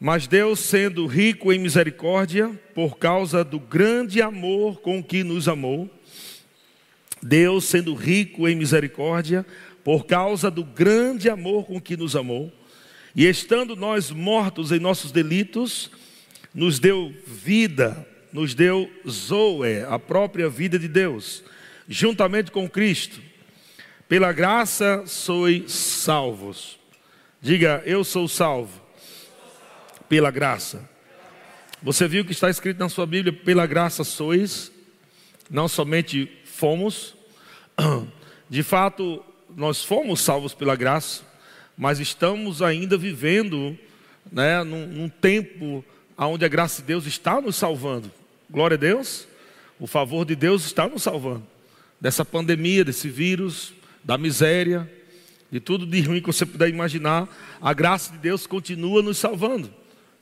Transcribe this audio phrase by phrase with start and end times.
[0.00, 5.90] Mas Deus, sendo rico em misericórdia, por causa do grande amor com que nos amou,
[7.20, 9.44] Deus, sendo rico em misericórdia,
[9.82, 12.52] por causa do grande amor com que nos amou,
[13.14, 15.90] e estando nós mortos em nossos delitos,
[16.54, 21.42] nos deu vida, nos deu Zoe, a própria vida de Deus,
[21.88, 23.20] juntamente com Cristo.
[24.08, 26.78] Pela graça sois salvos.
[27.42, 28.77] Diga, eu sou salvo.
[30.08, 30.88] Pela graça.
[31.82, 34.72] Você viu que está escrito na sua Bíblia: pela graça sois,
[35.50, 37.14] não somente fomos.
[38.50, 39.22] De fato,
[39.54, 41.22] nós fomos salvos pela graça,
[41.76, 43.78] mas estamos ainda vivendo
[44.32, 45.84] né, num, num tempo
[46.16, 48.10] onde a graça de Deus está nos salvando.
[48.50, 49.28] Glória a Deus.
[49.78, 51.46] O favor de Deus está nos salvando
[52.00, 53.72] dessa pandemia, desse vírus,
[54.04, 54.90] da miséria,
[55.50, 57.28] de tudo de ruim que você puder imaginar.
[57.60, 59.72] A graça de Deus continua nos salvando.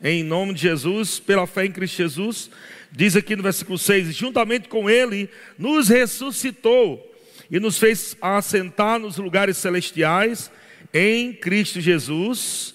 [0.03, 2.51] Em nome de Jesus, pela fé em Cristo Jesus,
[2.93, 7.15] diz aqui no versículo 6: juntamente com Ele nos ressuscitou
[7.51, 10.51] e nos fez assentar nos lugares celestiais
[10.93, 12.75] em Cristo Jesus,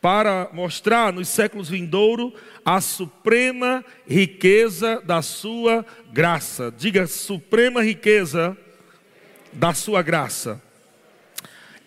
[0.00, 2.32] para mostrar nos séculos vindouros
[2.64, 6.72] a suprema riqueza da sua graça.
[6.76, 8.56] Diga, suprema riqueza
[9.52, 10.62] da sua graça.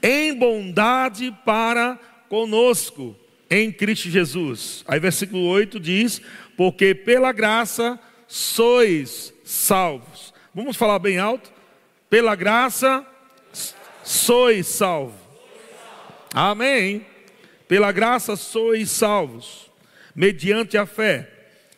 [0.02, 3.16] Em bondade para conosco,
[3.54, 4.84] em Cristo Jesus.
[4.88, 6.20] Aí, versículo 8 diz:
[6.58, 10.34] Porque pela graça sois salvos.
[10.56, 11.52] Vamos falar bem alto?
[12.10, 13.06] Pela graça
[14.04, 15.20] sois salvos.
[16.34, 17.06] Amém.
[17.68, 19.72] Pela graça sois salvos,
[20.16, 21.30] mediante a fé.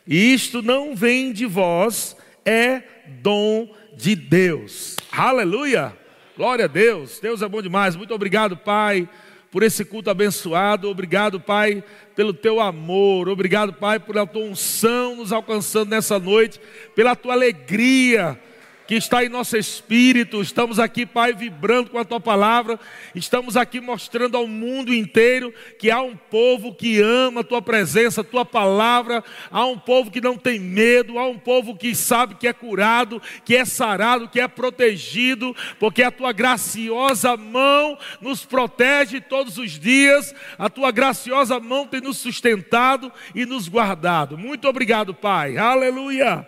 [0.06, 2.82] E isto não vem de vós, é
[3.20, 4.96] dom de Deus.
[5.12, 5.96] Aleluia!
[6.36, 7.18] Glória a Deus.
[7.18, 7.96] Deus é bom demais.
[7.96, 9.08] Muito obrigado, Pai,
[9.56, 10.90] por esse culto abençoado.
[10.90, 11.82] Obrigado, Pai,
[12.14, 13.26] pelo teu amor.
[13.26, 16.60] Obrigado, Pai, pela tua unção nos alcançando nessa noite,
[16.94, 18.38] pela tua alegria
[18.86, 20.40] que está em nosso espírito.
[20.40, 22.78] Estamos aqui, Pai, vibrando com a tua palavra.
[23.14, 28.20] Estamos aqui mostrando ao mundo inteiro que há um povo que ama a tua presença,
[28.20, 29.24] a tua palavra.
[29.50, 33.20] Há um povo que não tem medo, há um povo que sabe que é curado,
[33.44, 39.72] que é sarado, que é protegido, porque a tua graciosa mão nos protege todos os
[39.72, 40.34] dias.
[40.58, 44.38] A tua graciosa mão tem nos sustentado e nos guardado.
[44.38, 45.56] Muito obrigado, Pai.
[45.58, 46.46] Aleluia.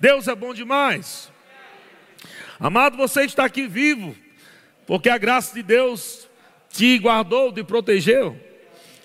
[0.00, 1.35] Deus é bom demais.
[2.58, 4.16] Amado, você está aqui vivo,
[4.86, 6.26] porque a graça de Deus
[6.70, 8.38] te guardou, te protegeu.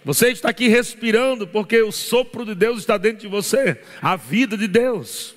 [0.03, 4.57] Você está aqui respirando, porque o sopro de Deus está dentro de você, a vida
[4.57, 5.35] de Deus.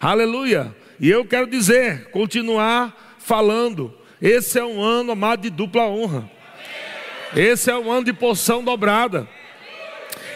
[0.00, 0.74] Aleluia.
[1.00, 3.96] E eu quero dizer, continuar falando.
[4.20, 6.30] Esse é um ano, amado, de dupla honra.
[7.34, 9.28] Esse é um ano de porção dobrada.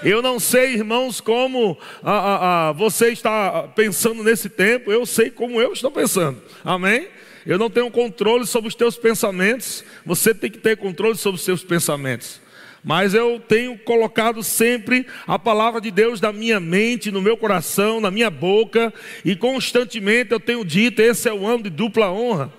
[0.03, 5.31] Eu não sei, irmãos, como a, a, a, você está pensando nesse tempo, eu sei
[5.31, 6.41] como eu estou pensando.
[6.65, 7.09] Amém?
[7.47, 11.45] Eu não tenho controle sobre os teus pensamentos, você tem que ter controle sobre os
[11.45, 12.41] seus pensamentos.
[12.83, 18.01] Mas eu tenho colocado sempre a palavra de Deus na minha mente, no meu coração,
[18.01, 22.53] na minha boca, e constantemente eu tenho dito: esse é o ano de dupla honra.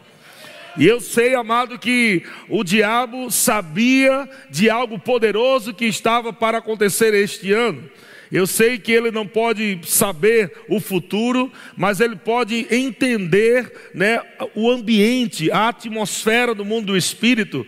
[0.77, 7.13] E eu sei, amado, que o diabo sabia de algo poderoso que estava para acontecer
[7.13, 7.89] este ano.
[8.31, 14.21] Eu sei que ele não pode saber o futuro, mas ele pode entender né,
[14.53, 17.66] o ambiente, a atmosfera do mundo do espírito.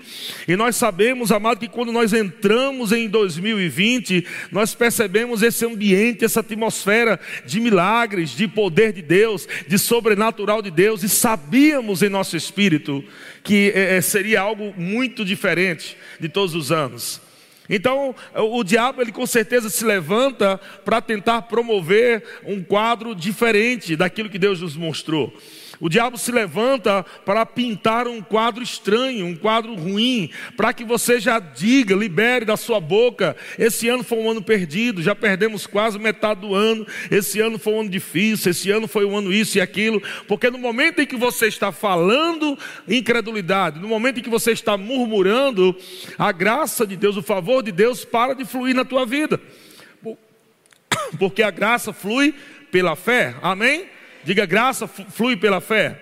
[0.47, 6.41] E nós sabemos, amado, que quando nós entramos em 2020, nós percebemos esse ambiente, essa
[6.41, 12.35] atmosfera de milagres, de poder de Deus, de sobrenatural de Deus, e sabíamos em nosso
[12.35, 13.03] espírito
[13.43, 17.28] que é, seria algo muito diferente de todos os anos.
[17.69, 24.29] Então, o diabo, ele com certeza se levanta para tentar promover um quadro diferente daquilo
[24.29, 25.31] que Deus nos mostrou.
[25.81, 31.21] O diabo se levanta para pintar um quadro estranho, um quadro ruim, para que você
[31.21, 35.97] já diga, libere da sua boca: esse ano foi um ano perdido, já perdemos quase
[35.97, 39.57] metade do ano, esse ano foi um ano difícil, esse ano foi um ano isso
[39.57, 44.29] e aquilo, porque no momento em que você está falando incredulidade, no momento em que
[44.29, 45.73] você está murmurando,
[46.17, 49.39] a graça de Deus, o favor de Deus para de fluir na tua vida,
[51.17, 52.35] porque a graça flui
[52.69, 53.98] pela fé, amém?
[54.23, 55.99] Diga graça flui pela fé.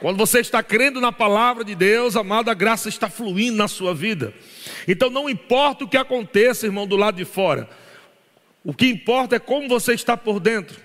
[0.00, 3.94] Quando você está crendo na palavra de Deus, amado, a graça está fluindo na sua
[3.94, 4.34] vida.
[4.88, 7.68] Então não importa o que aconteça, irmão, do lado de fora.
[8.64, 10.80] O que importa é como você está por dentro.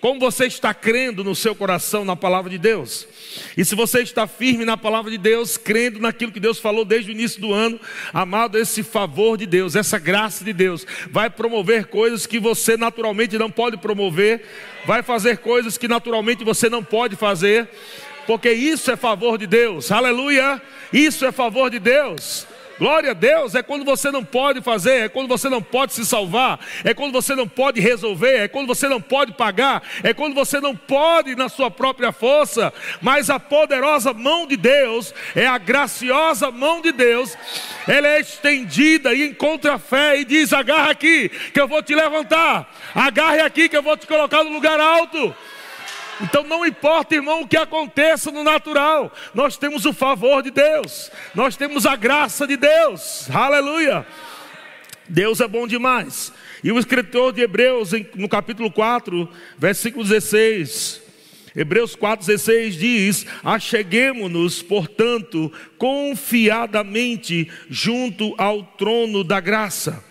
[0.00, 3.06] Como você está crendo no seu coração na palavra de Deus?
[3.56, 7.10] E se você está firme na palavra de Deus, crendo naquilo que Deus falou desde
[7.10, 7.80] o início do ano,
[8.12, 13.38] amado, esse favor de Deus, essa graça de Deus, vai promover coisas que você naturalmente
[13.38, 14.42] não pode promover,
[14.84, 17.68] vai fazer coisas que naturalmente você não pode fazer,
[18.26, 20.60] porque isso é favor de Deus, aleluia!
[20.92, 22.46] Isso é favor de Deus.
[22.78, 26.04] Glória a Deus é quando você não pode fazer, é quando você não pode se
[26.04, 30.34] salvar, é quando você não pode resolver, é quando você não pode pagar, é quando
[30.34, 35.56] você não pode na sua própria força, mas a poderosa mão de Deus, é a
[35.56, 37.36] graciosa mão de Deus,
[37.88, 42.70] ela é estendida e encontra fé e diz: agarra aqui, que eu vou te levantar,
[42.94, 45.34] agarre aqui, que eu vou te colocar no lugar alto.
[46.20, 51.10] Então não importa, irmão, o que aconteça no natural, nós temos o favor de Deus,
[51.34, 54.06] nós temos a graça de Deus, aleluia.
[55.08, 56.32] Deus é bom demais.
[56.64, 59.28] E o escritor de Hebreus, no capítulo 4,
[59.58, 61.02] versículo 16,
[61.54, 70.04] Hebreus 4,16 diz: Acheguemo-nos, portanto, confiadamente junto ao trono da graça.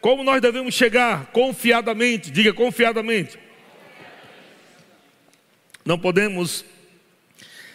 [0.00, 1.26] Como nós devemos chegar?
[1.26, 3.38] Confiadamente, diga confiadamente.
[5.84, 6.64] Não podemos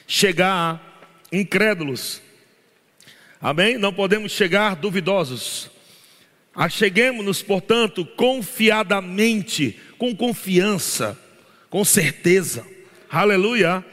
[0.07, 0.81] chegar
[1.31, 2.21] incrédulos.
[3.42, 3.77] Amém?
[3.77, 5.69] Não podemos chegar duvidosos.
[6.56, 11.19] Acheguemos-nos, portanto, confiadamente, com confiança,
[11.69, 12.65] com certeza.
[13.09, 13.86] Aleluia.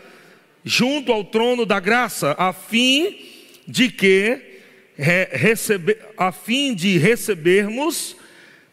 [0.64, 3.18] Junto ao trono da graça, a fim
[3.66, 4.60] de que
[4.96, 8.16] receber, a fim de recebermos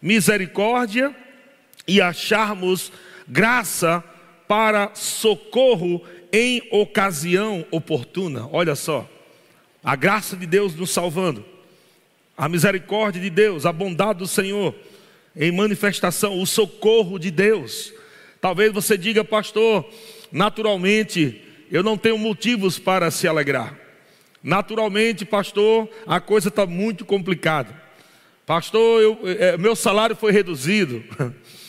[0.01, 1.13] misericórdia
[1.88, 2.91] e acharmos
[3.27, 4.03] graça
[4.51, 8.50] para socorro em ocasião oportuna.
[8.51, 9.09] Olha só,
[9.81, 11.45] a graça de Deus nos salvando,
[12.36, 14.75] a misericórdia de Deus, a bondade do Senhor
[15.38, 17.94] em manifestação, o socorro de Deus.
[18.42, 19.89] Talvez você diga, pastor,
[20.33, 23.80] naturalmente eu não tenho motivos para se alegrar.
[24.44, 27.74] Naturalmente, pastor, a coisa está muito complicada.
[28.45, 31.01] Pastor, eu, é, meu salário foi reduzido.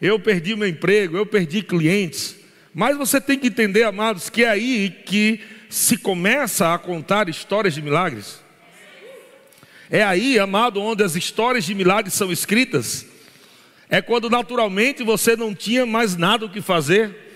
[0.00, 2.36] eu perdi meu emprego, eu perdi clientes.
[2.72, 7.74] Mas você tem que entender, amados, que é aí que se começa a contar histórias
[7.74, 8.40] de milagres.
[9.90, 13.04] É aí, amado, onde as histórias de milagres são escritas.
[13.90, 17.28] É quando naturalmente você não tinha mais nada o que fazer.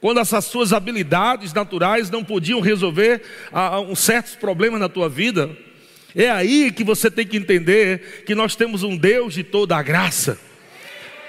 [0.00, 3.22] Quando essas suas habilidades naturais não podiam resolver
[3.52, 5.54] ah, ah, uns certos problemas na tua vida.
[6.16, 9.82] É aí que você tem que entender que nós temos um Deus de toda a
[9.82, 10.49] graça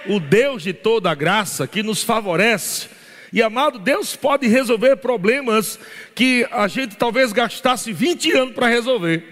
[0.07, 2.89] o Deus de toda graça que nos favorece.
[3.33, 5.79] E amado, Deus pode resolver problemas
[6.13, 9.23] que a gente talvez gastasse 20 anos para resolver.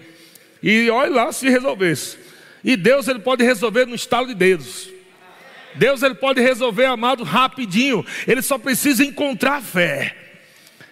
[0.64, 2.18] E olha lá se resolvesse.
[2.64, 4.90] E Deus ele pode resolver no estalo de dedos.
[5.76, 8.06] Deus ele pode resolver, amado, rapidinho.
[8.28, 10.16] Ele só precisa encontrar fé.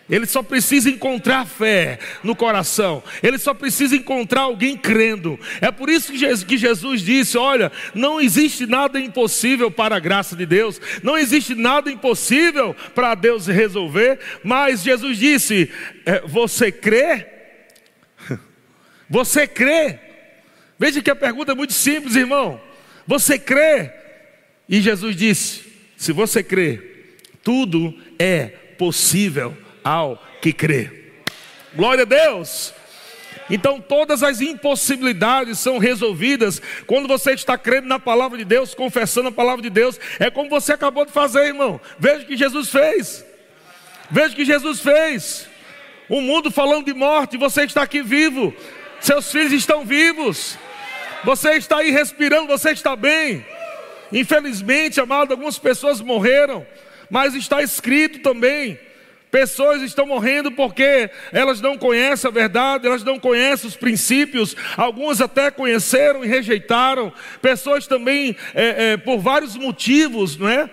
[0.09, 3.03] Ele só precisa encontrar fé no coração.
[3.21, 5.37] Ele só precisa encontrar alguém crendo.
[5.59, 6.13] É por isso
[6.45, 10.79] que Jesus disse: Olha, não existe nada impossível para a graça de Deus.
[11.03, 14.19] Não existe nada impossível para Deus resolver.
[14.43, 15.69] Mas Jesus disse:
[16.05, 17.27] é, Você crê?
[19.09, 19.99] Você crê?
[20.79, 22.61] Veja que a pergunta é muito simples, irmão.
[23.05, 23.91] Você crê?
[24.69, 25.63] E Jesus disse:
[25.97, 26.81] Se você crê,
[27.43, 28.45] tudo é
[28.77, 30.91] possível ao que crê.
[31.73, 32.73] Glória a Deus.
[33.49, 39.29] Então todas as impossibilidades são resolvidas quando você está crendo na palavra de Deus, confessando
[39.29, 39.97] a palavra de Deus.
[40.19, 41.79] É como você acabou de fazer, irmão.
[41.97, 43.25] Veja o que Jesus fez.
[44.11, 45.47] Veja o que Jesus fez.
[46.09, 48.53] O mundo falando de morte, você está aqui vivo.
[48.99, 50.57] Seus filhos estão vivos.
[51.23, 53.45] Você está aí respirando, você está bem.
[54.11, 56.65] Infelizmente, amado, algumas pessoas morreram,
[57.09, 58.79] mas está escrito também
[59.29, 65.19] Pessoas estão morrendo porque elas não conhecem a verdade, elas não conhecem os princípios, algumas
[65.19, 67.11] até conheceram e rejeitaram.
[67.41, 70.69] Pessoas também, é, é, por vários motivos, não é?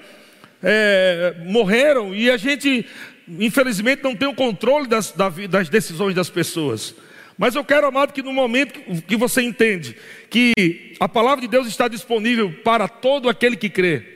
[0.63, 1.35] é?
[1.47, 2.87] morreram e a gente,
[3.29, 5.13] infelizmente, não tem o controle das,
[5.49, 6.95] das decisões das pessoas.
[7.37, 9.97] Mas eu quero, amado, que no momento que você entende
[10.31, 14.14] que a palavra de Deus está disponível para todo aquele que crê,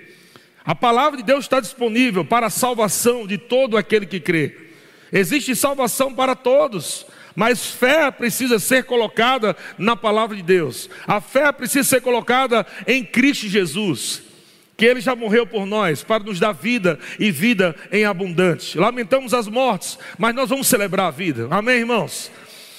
[0.65, 4.55] a palavra de Deus está disponível para a salvação de todo aquele que crê.
[5.13, 10.91] Existe salvação para todos, mas fé precisa ser colocada na palavra de Deus.
[11.07, 14.23] A fé precisa ser colocada em Cristo Jesus,
[14.77, 18.77] que ele já morreu por nós para nos dar vida e vida em abundante.
[18.77, 21.49] Lamentamos as mortes, mas nós vamos celebrar a vida.
[21.51, 22.31] Amém, irmãos.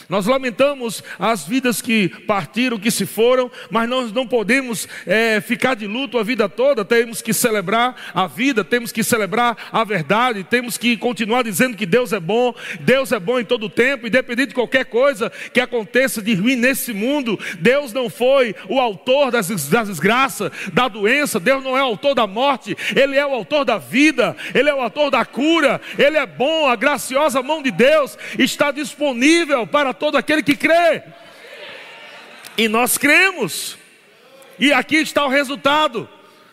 [0.10, 5.76] Nós lamentamos as vidas que partiram, que se foram, mas nós não podemos é, ficar
[5.76, 6.84] de luto a vida toda.
[6.84, 11.86] Temos que celebrar a vida, temos que celebrar a verdade, temos que continuar dizendo que
[11.86, 15.62] Deus é bom, Deus é bom em todo o tempo, independente de qualquer coisa que
[15.62, 17.40] aconteça de ruim nesse mundo.
[17.60, 22.16] Deus não foi o autor das, das desgraças, da doença, Deus não é o autor
[22.16, 26.18] da morte, Ele é o autor da vida, Ele é o autor da cura, Ele
[26.18, 31.04] é bom, a graciosa mão de Deus está disponível para todo aquele que crê.
[32.58, 33.78] E nós cremos.
[34.58, 36.10] E aqui está o resultado.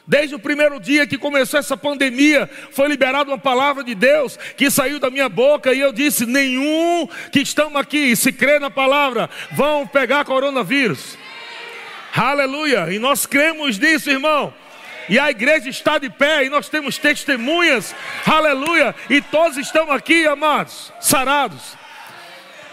[0.07, 4.71] Desde o primeiro dia que começou essa pandemia, foi liberada uma palavra de Deus que
[4.71, 9.29] saiu da minha boca e eu disse: nenhum que estamos aqui, se crê na palavra,
[9.51, 11.19] vão pegar coronavírus.
[12.15, 12.93] Aleluia!
[12.93, 14.55] E nós cremos nisso, irmão.
[15.09, 17.93] E a igreja está de pé e nós temos testemunhas.
[18.25, 18.95] Aleluia!
[19.11, 21.77] E todos estão aqui, amados, sarados.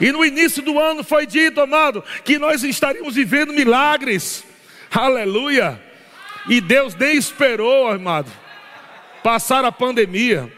[0.03, 4.43] E no início do ano foi dito, amado, que nós estaríamos vivendo milagres.
[4.91, 5.81] Aleluia.
[6.49, 8.29] E Deus nem esperou, amado,
[9.23, 10.51] passar a pandemia.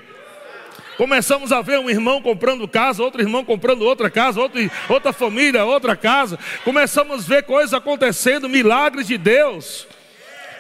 [0.98, 4.60] Começamos a ver um irmão comprando casa, outro irmão comprando outra casa, outro,
[4.90, 6.40] outra família, outra casa.
[6.64, 9.88] Começamos a ver coisas acontecendo, milagres de Deus.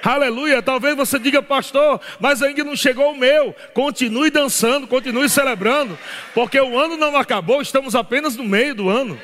[0.05, 0.61] Aleluia.
[0.61, 3.55] Talvez você diga, pastor, mas ainda não chegou o meu.
[3.73, 5.97] Continue dançando, continue celebrando,
[6.33, 9.19] porque o ano não acabou, estamos apenas no meio do ano.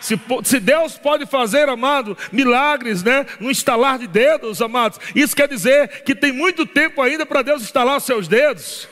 [0.00, 3.24] Se, se, Deus pode fazer, amado, milagres, né?
[3.38, 7.62] No instalar de dedos, amados, isso quer dizer que tem muito tempo ainda para Deus
[7.62, 8.88] instalar os seus dedos.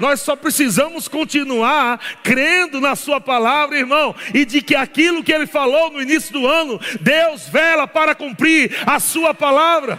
[0.00, 5.46] Nós só precisamos continuar crendo na Sua palavra, irmão, e de que aquilo que Ele
[5.46, 9.98] falou no início do ano, Deus vela para cumprir a Sua palavra.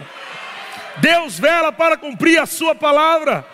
[0.98, 3.46] Deus vela para cumprir a Sua palavra.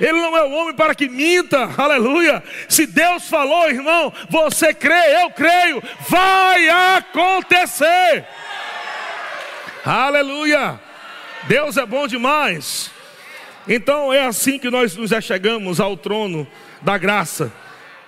[0.00, 2.42] Ele não é o homem para que minta, aleluia.
[2.68, 8.26] Se Deus falou, irmão, você crê, eu creio, vai acontecer.
[9.84, 10.78] Aleluia.
[11.44, 12.90] Deus é bom demais.
[13.68, 16.46] Então é assim que nós nos achegamos ao trono
[16.82, 17.52] da graça,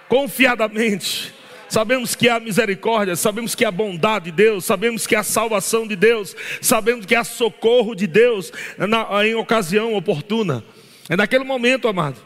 [0.09, 1.35] confiadamente.
[1.69, 5.95] Sabemos que há misericórdia, sabemos que há bondade de Deus, sabemos que há salvação de
[5.95, 10.65] Deus, sabemos que há socorro de Deus na, em ocasião oportuna.
[11.09, 12.17] É naquele momento, amado.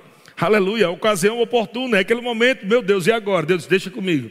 [0.41, 3.45] Aleluia, ocasião oportuna, é aquele momento, meu Deus, e agora?
[3.47, 4.31] Deus, deixa comigo.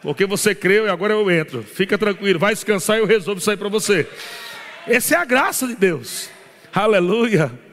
[0.00, 1.62] Porque você creu e agora eu entro.
[1.62, 4.06] Fica tranquilo, vai descansar e eu resolvo sair para você.
[4.86, 6.28] Essa é a graça de Deus.
[6.72, 7.63] Aleluia.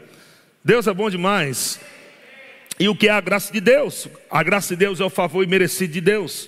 [0.64, 1.80] Deus é bom demais.
[2.80, 4.08] E o que é a graça de Deus?
[4.30, 6.48] A graça de Deus é o favor imerecido de Deus.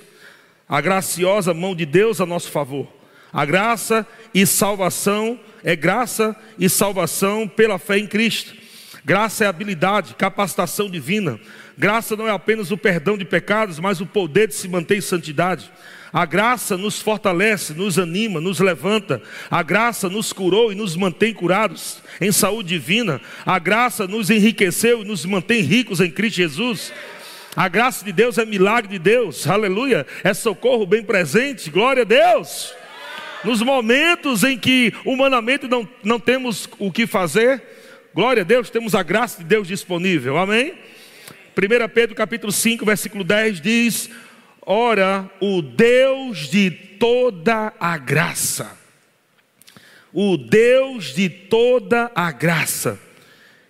[0.70, 2.88] A graciosa mão de Deus a nosso favor.
[3.32, 8.54] A graça e salvação é graça e salvação pela fé em Cristo.
[9.04, 11.40] Graça é habilidade, capacitação divina.
[11.76, 15.02] Graça não é apenas o perdão de pecados, mas o poder de se manter em
[15.02, 15.72] santidade.
[16.14, 19.20] A graça nos fortalece, nos anima, nos levanta.
[19.50, 23.20] A graça nos curou e nos mantém curados em saúde divina.
[23.44, 26.94] A graça nos enriqueceu e nos mantém ricos em Cristo Jesus.
[27.56, 30.06] A graça de Deus é milagre de Deus, aleluia.
[30.24, 32.72] É socorro bem presente, glória a Deus.
[33.44, 37.62] Nos momentos em que humanamente não, não temos o que fazer,
[38.14, 40.74] glória a Deus, temos a graça de Deus disponível, amém?
[41.58, 44.10] 1 Pedro capítulo 5, versículo 10 diz:
[44.66, 48.78] Ora, o Deus de toda a graça,
[50.14, 52.98] o Deus de toda a graça,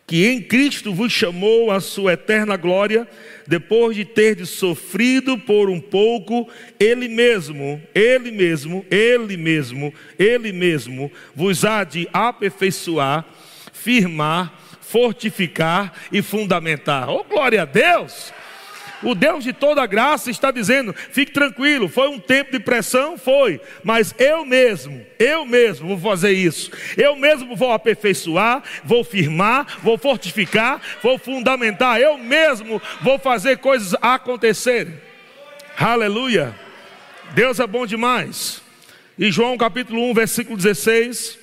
[0.06, 3.08] que em Cristo vos chamou à sua eterna glória,
[3.48, 6.48] depois de ter sofrido por um pouco,
[6.80, 13.26] Ele mesmo, Ele mesmo, Ele mesmo, Ele mesmo, vos há de aperfeiçoar,
[13.72, 17.10] firmar, fortificar e fundamentar.
[17.10, 18.32] Oh, glória a Deus!
[19.04, 23.18] O Deus de toda graça está dizendo: fique tranquilo, foi um tempo de pressão?
[23.18, 26.72] Foi, mas eu mesmo, eu mesmo vou fazer isso.
[26.98, 32.00] Eu mesmo vou aperfeiçoar, vou firmar, vou fortificar, vou fundamentar.
[32.00, 34.94] Eu mesmo vou fazer coisas acontecerem.
[35.78, 36.56] Aleluia.
[37.34, 38.62] Deus é bom demais.
[39.18, 41.40] E João capítulo 1, versículo 16.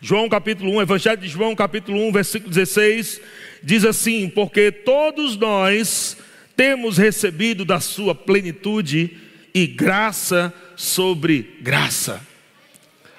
[0.00, 3.20] João capítulo 1, Evangelho de João capítulo 1, versículo 16,
[3.62, 6.16] diz assim: Porque todos nós
[6.60, 9.16] temos recebido da sua plenitude
[9.54, 12.20] e graça sobre graça.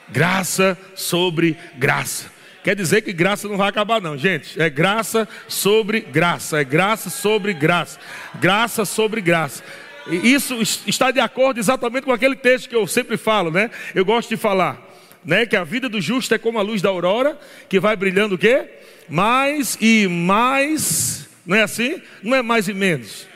[0.09, 2.31] Graça sobre graça.
[2.63, 4.61] Quer dizer que graça não vai acabar, não, gente.
[4.61, 6.61] É graça sobre graça.
[6.61, 7.99] É graça sobre graça.
[8.39, 9.63] Graça sobre graça.
[10.07, 13.71] E isso está de acordo exatamente com aquele texto que eu sempre falo, né?
[13.95, 14.87] Eu gosto de falar,
[15.25, 15.47] né?
[15.47, 18.37] Que a vida do justo é como a luz da aurora, que vai brilhando o
[18.37, 18.69] quê?
[19.09, 21.27] Mais e mais.
[21.43, 21.99] Não é assim?
[22.21, 23.30] Não é mais e menos.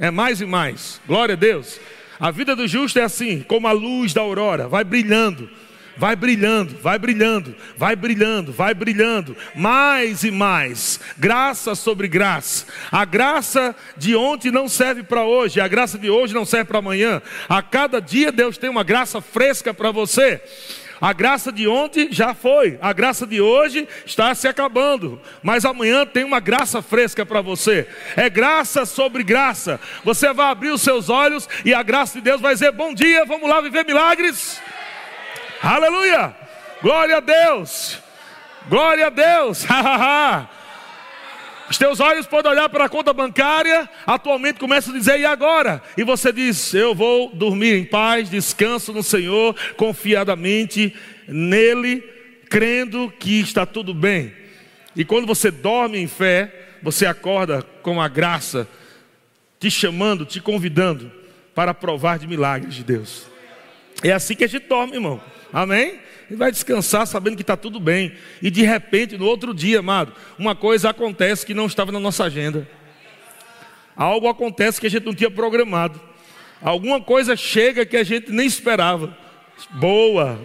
[0.00, 0.98] É mais e mais.
[1.06, 1.78] Glória a Deus.
[2.18, 5.48] A vida do justo é assim, como a luz da aurora, vai brilhando,
[5.96, 12.66] vai brilhando, vai brilhando, vai brilhando, vai brilhando, mais e mais, graça sobre graça.
[12.90, 16.78] A graça de ontem não serve para hoje, a graça de hoje não serve para
[16.78, 17.20] amanhã.
[17.48, 20.42] A cada dia Deus tem uma graça fresca para você.
[21.00, 26.04] A graça de ontem já foi, a graça de hoje está se acabando, mas amanhã
[26.04, 27.88] tem uma graça fresca para você.
[28.16, 29.80] É graça sobre graça.
[30.04, 33.24] Você vai abrir os seus olhos e a graça de Deus vai dizer: Bom dia,
[33.24, 34.60] vamos lá viver milagres.
[35.62, 36.36] Aleluia!
[36.82, 37.98] Glória a Deus!
[38.68, 39.64] Glória a Deus!
[41.70, 45.80] Os teus olhos podem olhar para a conta bancária, atualmente começa a dizer, e agora?
[45.96, 50.92] E você diz, eu vou dormir em paz, descanso no Senhor, confiadamente
[51.28, 52.00] nele,
[52.50, 54.32] crendo que está tudo bem.
[54.96, 58.68] E quando você dorme em fé, você acorda com a graça,
[59.60, 61.12] te chamando, te convidando
[61.54, 63.26] para provar de milagres de Deus.
[64.02, 65.22] É assim que a gente dorme, irmão.
[65.52, 66.00] Amém?
[66.30, 68.12] E vai descansar sabendo que está tudo bem.
[68.40, 72.24] E de repente, no outro dia, amado, uma coisa acontece que não estava na nossa
[72.24, 72.68] agenda.
[73.96, 76.00] Algo acontece que a gente não tinha programado.
[76.62, 79.16] Alguma coisa chega que a gente nem esperava.
[79.72, 80.40] Boa!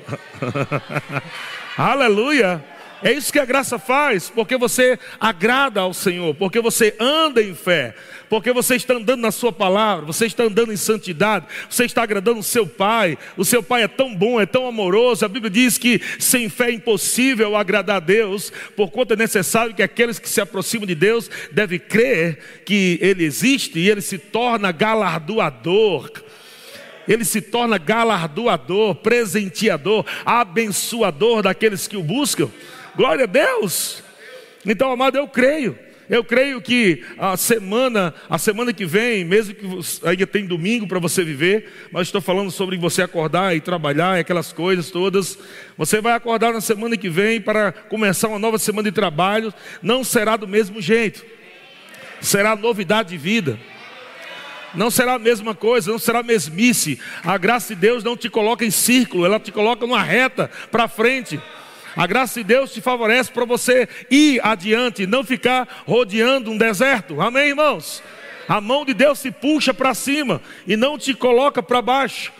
[1.77, 2.63] Aleluia!
[3.05, 7.53] É isso que a graça faz, porque você agrada ao Senhor, porque você anda em
[7.53, 7.93] fé,
[8.27, 12.39] porque você está andando na Sua palavra, você está andando em santidade, você está agradando
[12.39, 13.15] o seu Pai.
[13.38, 15.24] O seu Pai é tão bom, é tão amoroso.
[15.24, 19.75] A Bíblia diz que sem fé é impossível agradar a Deus, por conta é necessário
[19.75, 24.17] que aqueles que se aproximam de Deus devem crer que Ele existe e Ele se
[24.17, 26.09] torna galardoador
[27.07, 32.50] ele se torna galardoador, presenteador, abençoador daqueles que o buscam.
[32.95, 34.01] Glória a Deus.
[34.65, 35.77] Então, amado, eu creio.
[36.09, 39.67] Eu creio que a semana, a semana que vem, mesmo que
[40.07, 44.53] ainda tem domingo para você viver, mas estou falando sobre você acordar e trabalhar, aquelas
[44.53, 45.37] coisas todas.
[45.75, 49.51] Você vai acordar na semana que vem para começar uma nova semana de trabalho.
[49.81, 51.25] Não será do mesmo jeito.
[52.21, 53.59] Será novidade de vida.
[54.75, 56.99] Não será a mesma coisa, não será mesmice.
[57.23, 60.87] A graça de Deus não te coloca em círculo, ela te coloca numa reta para
[60.87, 61.41] frente.
[61.95, 67.21] A graça de Deus te favorece para você ir adiante, não ficar rodeando um deserto.
[67.21, 68.03] Amém, irmãos?
[68.47, 72.31] A mão de Deus se puxa para cima e não te coloca para baixo.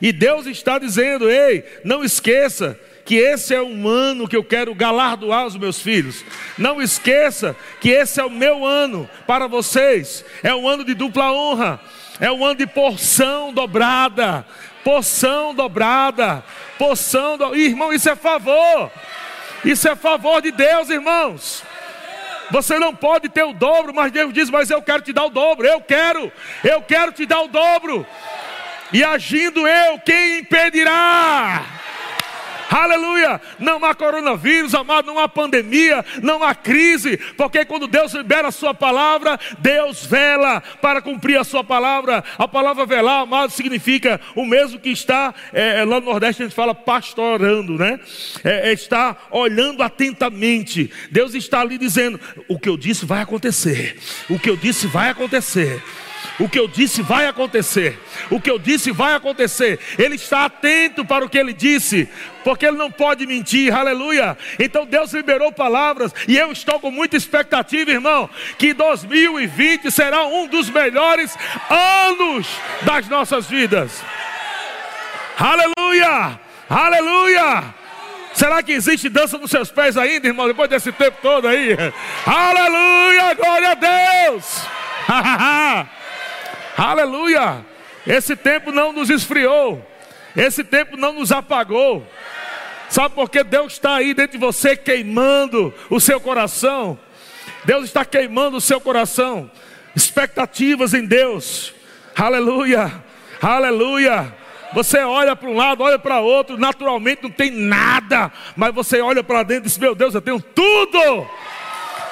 [0.00, 4.74] E Deus está dizendo: ei, não esqueça que esse é um ano que eu quero
[4.74, 6.24] galardoar os meus filhos.
[6.56, 10.24] Não esqueça que esse é o meu ano para vocês.
[10.42, 11.80] É um ano de dupla honra.
[12.20, 14.46] É um ano de porção dobrada.
[14.82, 16.42] Porção dobrada
[16.80, 17.54] porção do...
[17.54, 18.90] Irmão, isso é favor.
[19.62, 21.62] Isso é favor de Deus, irmãos.
[22.50, 25.30] Você não pode ter o dobro, mas Deus diz: Mas eu quero te dar o
[25.30, 25.66] dobro.
[25.66, 26.32] Eu quero,
[26.64, 28.06] eu quero te dar o dobro.
[28.92, 31.62] E agindo eu, quem impedirá?
[32.70, 33.40] Aleluia!
[33.58, 38.52] Não há coronavírus, amado, não há pandemia, não há crise, porque quando Deus libera a
[38.52, 42.22] sua palavra, Deus vela para cumprir a sua palavra.
[42.38, 46.46] A palavra velar, amado, significa o mesmo que está é, é lá no Nordeste a
[46.46, 47.98] gente fala pastorando, né?
[48.44, 50.92] É, é, está olhando atentamente.
[51.10, 55.10] Deus está ali dizendo: o que eu disse vai acontecer, o que eu disse vai
[55.10, 55.82] acontecer.
[56.40, 58.00] O que eu disse vai acontecer.
[58.30, 59.78] O que eu disse vai acontecer.
[59.98, 62.08] Ele está atento para o que ele disse,
[62.42, 63.72] porque ele não pode mentir.
[63.74, 64.38] Aleluia.
[64.58, 70.46] Então Deus liberou palavras e eu estou com muita expectativa, irmão, que 2020 será um
[70.46, 71.36] dos melhores
[71.68, 72.48] anos
[72.82, 74.02] das nossas vidas.
[75.38, 76.40] Aleluia!
[76.70, 77.74] Aleluia!
[78.32, 81.76] Será que existe dança nos seus pés ainda, irmão, depois desse tempo todo aí?
[82.24, 83.34] Aleluia!
[83.34, 84.62] Glória a Deus!
[86.80, 87.62] Aleluia!
[88.06, 89.86] Esse tempo não nos esfriou,
[90.34, 92.06] esse tempo não nos apagou.
[92.88, 96.98] Sabe por que Deus está aí dentro de você queimando o seu coração?
[97.66, 99.50] Deus está queimando o seu coração.
[99.94, 101.74] Expectativas em Deus.
[102.16, 102.90] Aleluia!
[103.42, 104.34] Aleluia!
[104.72, 109.22] Você olha para um lado, olha para outro, naturalmente não tem nada, mas você olha
[109.22, 111.28] para dentro e diz: Meu Deus, eu tenho tudo.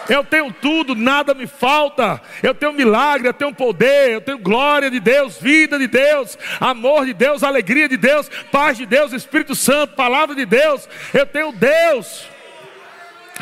[0.08, 2.20] Eu tenho tudo, nada me falta.
[2.42, 7.04] Eu tenho milagre, eu tenho poder, eu tenho glória de Deus, vida de Deus, amor
[7.04, 10.88] de Deus, alegria de Deus, paz de Deus, Espírito Santo, palavra de Deus.
[11.12, 12.26] Eu tenho Deus.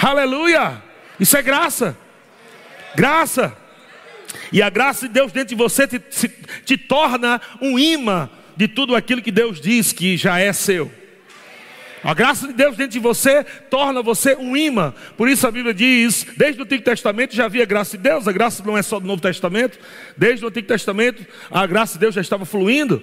[0.03, 0.83] Aleluia.
[1.21, 1.97] Isso é graça.
[2.95, 3.57] Graça.
[4.53, 6.29] E a graça de Deus dentro de você te, te,
[6.65, 10.91] te torna um imã de tudo aquilo que Deus diz que já é seu.
[12.07, 14.95] A graça de Deus dentro de você torna você um imã.
[15.17, 18.33] Por isso a Bíblia diz, desde o Antigo Testamento já havia graça de Deus, a
[18.33, 19.77] graça não é só do Novo Testamento,
[20.17, 23.03] desde o Antigo Testamento a graça de Deus já estava fluindo.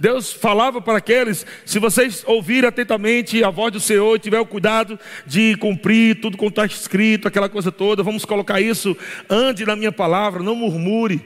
[0.00, 4.46] Deus falava para aqueles: se vocês ouvirem atentamente a voz do Senhor e tiver o
[4.46, 8.96] cuidado de cumprir tudo como está escrito, aquela coisa toda, vamos colocar isso,
[9.28, 11.24] ande na minha palavra, não murmure,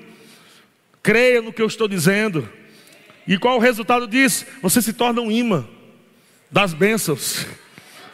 [1.02, 2.46] creia no que eu estou dizendo.
[3.26, 4.44] E qual o resultado disso?
[4.60, 5.66] Você se torna um imã
[6.54, 7.48] das bênçãos.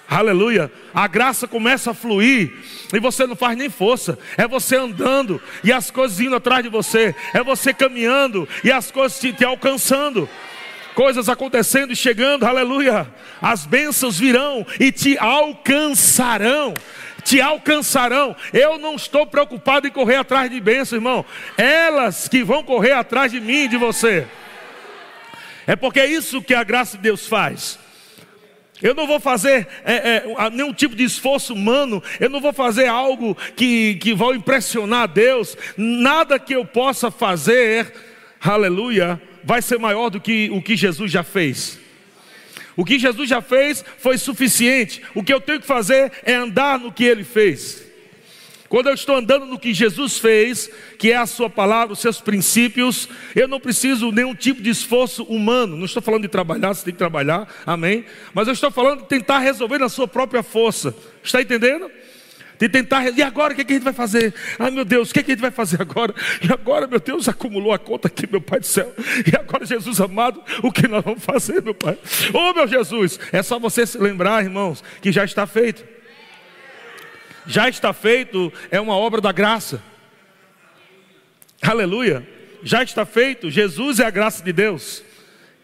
[0.09, 0.73] Aleluia.
[0.95, 2.55] A graça começa a fluir
[2.91, 4.19] e você não faz nem força.
[4.35, 7.15] É você andando e as coisas indo atrás de você.
[7.35, 10.27] É você caminhando e as coisas te, te alcançando.
[10.95, 13.07] Coisas acontecendo e chegando, aleluia.
[13.43, 16.73] As bênçãos virão e te alcançarão.
[17.23, 18.35] Te alcançarão.
[18.55, 21.27] Eu não estou preocupado em correr atrás de bênçãos, irmão.
[21.59, 24.27] Elas que vão correr atrás de mim e de você.
[25.67, 27.79] É porque é isso que a graça de Deus faz.
[28.83, 32.87] Eu não vou fazer é, é, nenhum tipo de esforço humano, eu não vou fazer
[32.87, 37.93] algo que, que vai impressionar a Deus, nada que eu possa fazer,
[38.41, 41.79] aleluia, vai ser maior do que o que Jesus já fez.
[42.77, 46.79] O que Jesus já fez foi suficiente, o que eu tenho que fazer é andar
[46.79, 47.90] no que ele fez.
[48.71, 52.21] Quando eu estou andando no que Jesus fez, que é a sua palavra, os seus
[52.21, 55.77] princípios, eu não preciso nenhum tipo de esforço humano.
[55.77, 58.05] Não estou falando de trabalhar, você tem que trabalhar, amém?
[58.33, 60.95] Mas eu estou falando de tentar resolver na sua própria força.
[61.21, 61.91] Está entendendo?
[62.61, 63.09] de tentar.
[63.09, 64.35] E agora o que, é que a gente vai fazer?
[64.57, 66.15] Ai meu Deus, o que, é que a gente vai fazer agora?
[66.41, 68.95] E agora, meu Deus, acumulou a conta aqui, meu Pai do céu.
[69.27, 71.99] E agora, Jesus amado, o que nós vamos fazer, meu Pai?
[72.33, 75.99] Oh, meu Jesus, é só você se lembrar, irmãos, que já está feito
[77.51, 79.83] já está feito, é uma obra da graça.
[81.61, 82.27] Aleluia.
[82.63, 85.03] Já está feito, Jesus é a graça de Deus.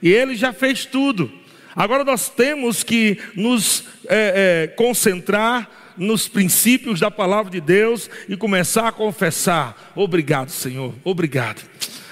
[0.03, 1.33] E Ele já fez tudo.
[1.77, 8.37] Agora nós temos que nos é, é, concentrar nos princípios da palavra de Deus e
[8.37, 11.63] começar a confessar: Obrigado, Senhor, obrigado.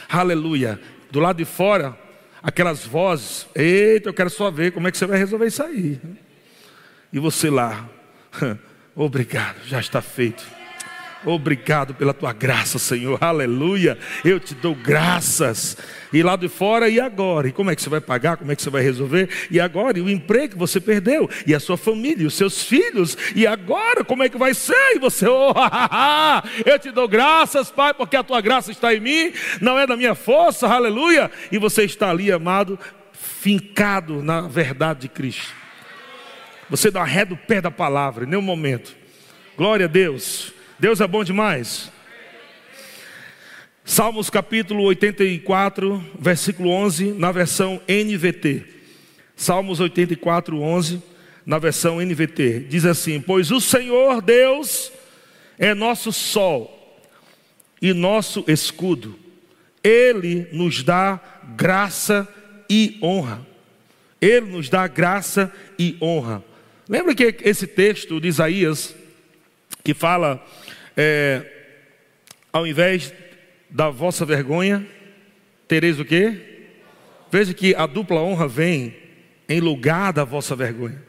[0.08, 0.80] Aleluia.
[1.10, 1.98] Do lado de fora,
[2.42, 6.00] aquelas vozes: Eita, eu quero só ver como é que você vai resolver isso aí.
[7.12, 7.88] E você lá.
[8.96, 10.44] Obrigado, já está feito.
[11.26, 13.18] Obrigado pela tua graça, Senhor.
[13.20, 13.98] Aleluia.
[14.24, 15.76] Eu te dou graças.
[16.12, 17.48] E lá de fora, e agora?
[17.48, 18.37] E como é que você vai pagar?
[18.37, 19.28] Como é que você vai resolver?
[19.50, 19.98] E agora?
[19.98, 21.28] E o emprego que você perdeu?
[21.46, 22.24] E a sua família?
[22.24, 23.16] E os seus filhos?
[23.35, 24.04] E agora?
[24.04, 24.96] Como é que vai ser?
[24.96, 25.54] E você, oh,
[26.64, 29.96] eu te dou graças, Pai, porque a tua graça está em mim, não é da
[29.96, 31.30] minha força, aleluia.
[31.50, 32.78] E você está ali, amado,
[33.12, 35.63] fincado na verdade de Cristo.
[36.70, 38.96] Você dá ré do pé da palavra, em nenhum momento.
[39.57, 40.53] Glória a Deus.
[40.79, 41.92] Deus é bom demais.
[43.85, 48.64] Salmos capítulo 84, versículo 11, na versão NVT.
[49.37, 51.03] Salmos 84, 11,
[51.44, 52.61] na versão NVT.
[52.61, 54.90] Diz assim: Pois o Senhor Deus
[55.59, 56.98] é nosso sol
[57.81, 59.18] e nosso escudo,
[59.83, 61.20] Ele nos dá
[61.55, 62.27] graça
[62.70, 63.46] e honra.
[64.18, 66.42] Ele nos dá graça e honra.
[66.88, 68.94] Lembra que esse texto de Isaías,
[69.83, 70.44] que fala,
[70.97, 71.44] é,
[72.53, 73.12] ao invés
[73.70, 74.87] da vossa vergonha,
[75.66, 76.68] tereis o quê?
[77.31, 78.94] Veja que a dupla honra vem
[79.49, 81.03] em lugar da vossa vergonha.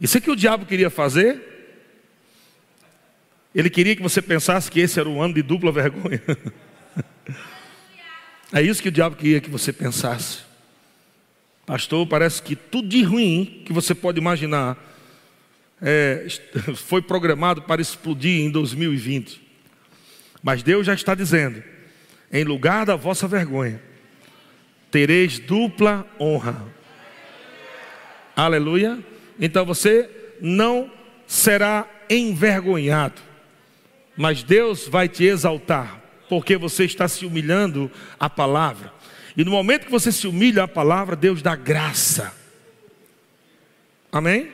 [0.00, 1.40] Isso é que o diabo queria fazer.
[3.54, 6.22] Ele queria que você pensasse que esse era um ano de dupla vergonha.
[8.52, 10.49] é isso que o diabo queria que você pensasse.
[11.70, 14.76] Pastor, parece que tudo de ruim que você pode imaginar
[15.80, 16.26] é,
[16.74, 19.40] foi programado para explodir em 2020.
[20.42, 21.62] Mas Deus já está dizendo:
[22.32, 23.80] em lugar da vossa vergonha,
[24.90, 26.60] tereis dupla honra.
[28.34, 28.98] Aleluia.
[29.38, 30.90] Então você não
[31.24, 33.22] será envergonhado,
[34.16, 38.92] mas Deus vai te exaltar, porque você está se humilhando à palavra.
[39.36, 42.34] E no momento que você se humilha à palavra, Deus dá graça.
[44.10, 44.48] Amém?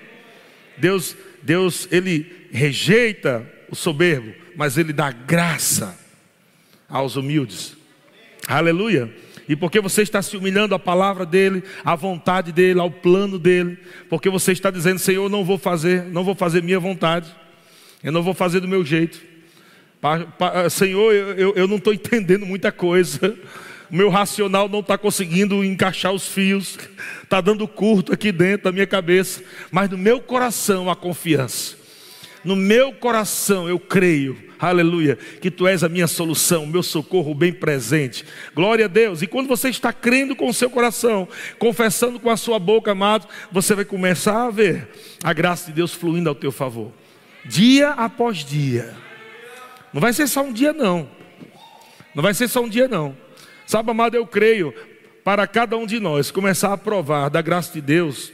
[0.77, 5.99] Deus, Deus, ele rejeita o soberbo, mas ele dá graça
[6.89, 7.77] aos humildes.
[8.47, 9.13] Aleluia.
[9.49, 13.79] E porque você está se humilhando à palavra dele, à vontade dele, ao plano dele,
[14.09, 17.35] porque você está dizendo, Senhor, eu não vou fazer, não vou fazer minha vontade,
[18.03, 19.21] eu não vou fazer do meu jeito.
[20.71, 23.37] Senhor, eu, eu não estou entendendo muita coisa
[23.91, 26.79] meu racional não está conseguindo encaixar os fios,
[27.23, 31.77] está dando curto aqui dentro da minha cabeça, mas no meu coração a confiança.
[32.45, 37.35] no meu coração eu creio, aleluia, que tu és a minha solução, o meu socorro
[37.35, 38.25] bem presente.
[38.55, 39.21] Glória a Deus.
[39.21, 43.27] E quando você está crendo com o seu coração, confessando com a sua boca, amado,
[43.51, 44.89] você vai começar a ver
[45.25, 46.93] a graça de Deus fluindo ao teu favor,
[47.45, 48.95] dia após dia.
[49.93, 51.09] Não vai ser só um dia, não.
[52.15, 53.26] Não vai ser só um dia, não.
[53.67, 54.73] Sabe, amado, eu creio
[55.25, 58.33] para cada um de nós começar a provar da graça de Deus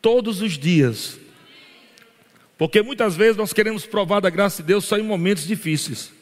[0.00, 1.18] todos os dias
[2.56, 6.12] porque muitas vezes nós queremos provar da graça de Deus só em momentos difíceis.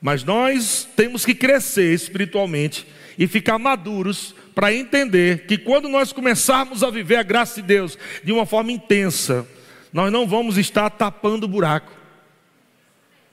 [0.00, 2.86] Mas nós temos que crescer espiritualmente
[3.18, 7.98] e ficar maduros para entender que quando nós começarmos a viver a graça de Deus
[8.24, 9.46] de uma forma intensa,
[9.92, 11.92] nós não vamos estar tapando o buraco.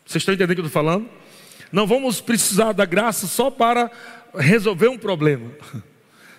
[0.05, 1.09] Vocês estão entendendo o que eu estou falando?
[1.71, 3.91] Não vamos precisar da graça só para
[4.35, 5.51] resolver um problema.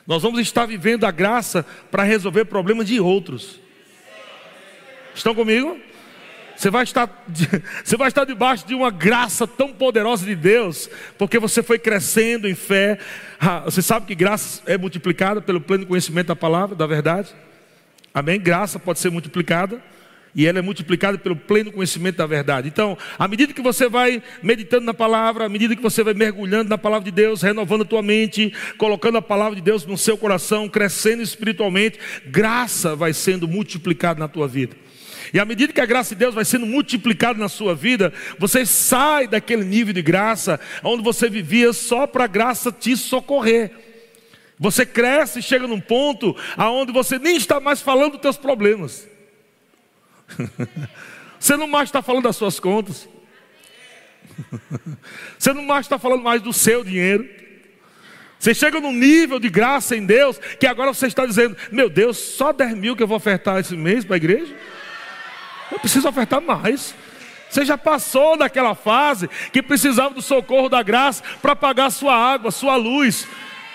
[0.07, 3.61] Nós vamos estar vivendo a graça para resolver problemas de outros.
[5.15, 5.79] Estão comigo?
[6.57, 7.25] Você vai, estar,
[7.85, 12.49] você vai estar debaixo de uma graça tão poderosa de Deus, porque você foi crescendo
[12.49, 12.99] em fé.
[13.39, 17.33] Ah, você sabe que graça é multiplicada pelo pleno conhecimento da palavra, da verdade.
[18.13, 18.41] Amém?
[18.41, 19.81] Graça pode ser multiplicada
[20.35, 22.69] e ela é multiplicada pelo pleno conhecimento da verdade.
[22.69, 26.69] Então, à medida que você vai meditando na palavra, à medida que você vai mergulhando
[26.69, 30.17] na palavra de Deus, renovando a tua mente, colocando a palavra de Deus no seu
[30.17, 34.77] coração, crescendo espiritualmente, graça vai sendo multiplicada na tua vida.
[35.33, 38.65] E à medida que a graça de Deus vai sendo multiplicada na sua vida, você
[38.65, 43.71] sai daquele nível de graça onde você vivia só para a graça te socorrer.
[44.59, 49.07] Você cresce e chega num ponto aonde você nem está mais falando dos teus problemas.
[51.39, 53.09] você não mais está falando das suas contas.
[55.39, 57.29] você não mais está falando mais do seu dinheiro.
[58.39, 62.17] Você chega num nível de graça em Deus que agora você está dizendo: Meu Deus,
[62.17, 64.55] só 10 mil que eu vou ofertar esse mês para a igreja?
[65.73, 66.95] Eu preciso ofertar mais.
[67.51, 72.51] Você já passou daquela fase que precisava do socorro da graça para pagar sua água,
[72.51, 73.27] sua luz.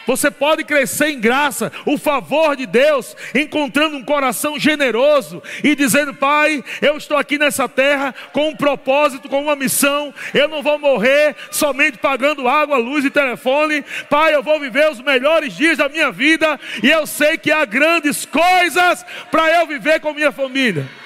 [0.05, 6.13] Você pode crescer em graça, o favor de Deus, encontrando um coração generoso e dizendo:
[6.13, 10.13] Pai, eu estou aqui nessa terra com um propósito, com uma missão.
[10.33, 13.83] Eu não vou morrer somente pagando água, luz e telefone.
[14.09, 17.63] Pai, eu vou viver os melhores dias da minha vida e eu sei que há
[17.65, 21.02] grandes coisas para eu viver com minha família.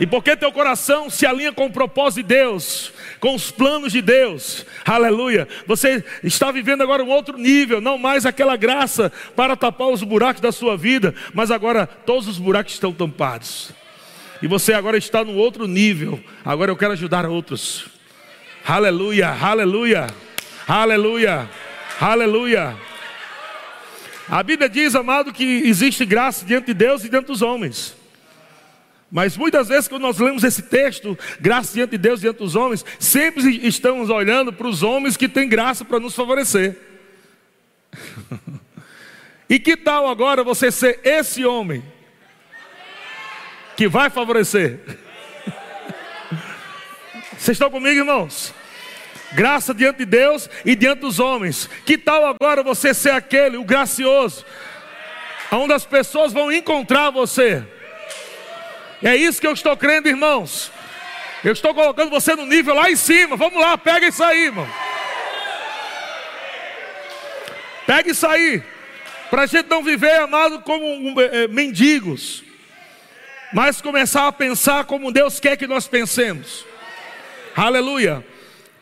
[0.00, 4.00] E porque teu coração se alinha com o propósito de Deus, com os planos de
[4.00, 5.46] Deus, aleluia.
[5.66, 10.40] Você está vivendo agora um outro nível, não mais aquela graça para tapar os buracos
[10.40, 13.72] da sua vida, mas agora todos os buracos estão tampados.
[14.40, 16.18] E você agora está no outro nível.
[16.42, 17.84] Agora eu quero ajudar outros.
[18.66, 20.06] Aleluia, aleluia,
[20.66, 21.50] aleluia,
[22.00, 22.74] aleluia.
[24.30, 27.99] A Bíblia diz, amado, que existe graça diante de Deus e diante dos homens.
[29.10, 32.84] Mas muitas vezes, quando nós lemos esse texto, graça diante de Deus, diante dos homens,
[32.98, 36.78] sempre estamos olhando para os homens que têm graça para nos favorecer.
[39.50, 41.82] e que tal agora você ser esse homem
[43.76, 44.78] que vai favorecer?
[47.36, 48.54] Vocês estão comigo, irmãos?
[49.32, 51.70] Graça diante de Deus e diante dos homens.
[51.86, 54.44] Que tal agora você ser aquele, o gracioso,
[55.50, 57.64] onde as pessoas vão encontrar você?
[59.02, 60.70] É isso que eu estou crendo, irmãos.
[61.42, 63.36] Eu estou colocando você no nível lá em cima.
[63.36, 64.68] Vamos lá, pega isso aí, irmão.
[67.86, 68.62] Pega isso aí.
[69.30, 72.44] Para a gente não viver, amado, como é, mendigos.
[73.52, 76.64] Mas começar a pensar como Deus quer que nós pensemos.
[77.56, 78.24] Aleluia.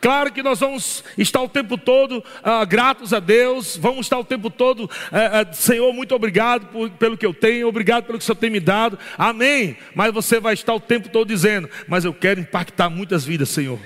[0.01, 4.23] Claro que nós vamos estar o tempo todo uh, gratos a Deus, vamos estar o
[4.23, 8.23] tempo todo, uh, uh, Senhor, muito obrigado por, pelo que eu tenho, obrigado pelo que
[8.23, 9.77] o Senhor tem me dado, amém.
[9.93, 13.79] Mas você vai estar o tempo todo dizendo: Mas eu quero impactar muitas vidas, Senhor.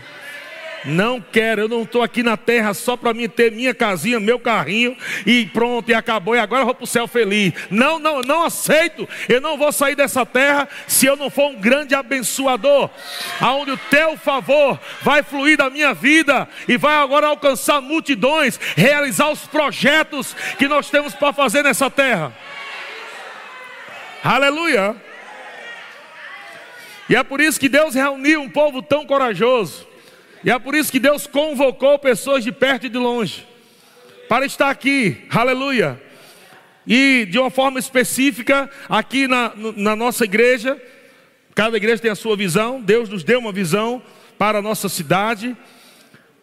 [0.86, 4.38] Não quero, eu não estou aqui na terra só para mim ter minha casinha, meu
[4.38, 7.54] carrinho e pronto, e acabou, e agora eu vou para o céu feliz.
[7.70, 9.08] Não, não, não aceito.
[9.30, 12.90] Eu não vou sair dessa terra se eu não for um grande abençoador,
[13.40, 19.30] aonde o teu favor vai fluir da minha vida e vai agora alcançar multidões, realizar
[19.30, 22.34] os projetos que nós temos para fazer nessa terra.
[24.22, 24.96] Aleluia.
[27.10, 29.93] E é por isso que Deus reuniu um povo tão corajoso
[30.44, 33.46] e é por isso que Deus convocou pessoas de perto e de longe
[34.28, 36.02] para estar aqui, aleluia.
[36.88, 40.82] E de uma forma específica, aqui na, na nossa igreja,
[41.54, 44.02] cada igreja tem a sua visão, Deus nos deu uma visão
[44.38, 45.56] para a nossa cidade,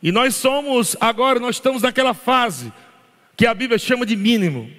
[0.02, 2.72] e nós somos, agora, nós estamos naquela fase
[3.36, 4.70] que a Bíblia chama de mínimo.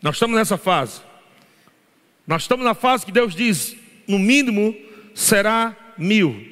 [0.00, 1.00] Nós estamos nessa fase.
[2.26, 3.76] Nós estamos na fase que Deus diz:
[4.06, 4.74] no mínimo,
[5.14, 6.51] será mil.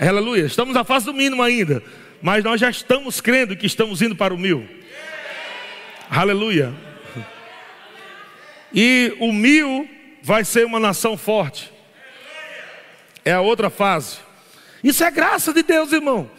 [0.00, 0.44] Aleluia.
[0.44, 1.82] Estamos na fase do mínimo ainda.
[2.22, 4.68] Mas nós já estamos crendo que estamos indo para o mil.
[6.08, 6.72] Aleluia.
[8.72, 9.88] E o mil
[10.22, 11.72] vai ser uma nação forte.
[13.24, 14.18] É a outra fase.
[14.82, 16.30] Isso é graça de Deus, irmão.